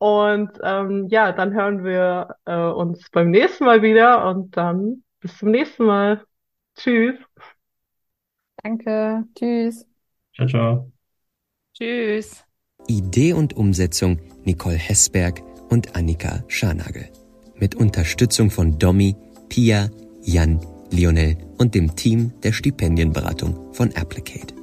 [0.00, 5.36] Und ähm, ja, dann hören wir äh, uns beim nächsten Mal wieder und dann bis
[5.36, 6.24] zum nächsten Mal.
[6.74, 7.16] Tschüss.
[8.62, 9.24] Danke.
[9.38, 9.86] Tschüss.
[10.34, 10.92] Ciao, ciao.
[11.74, 12.44] Tschüss.
[12.86, 17.10] Idee und Umsetzung Nicole Hessberg und Annika Scharnagel
[17.56, 19.14] mit Unterstützung von Domi,
[19.50, 19.90] Pia,
[20.22, 24.59] Jan, Lionel und dem Team der Stipendienberatung von Applicate.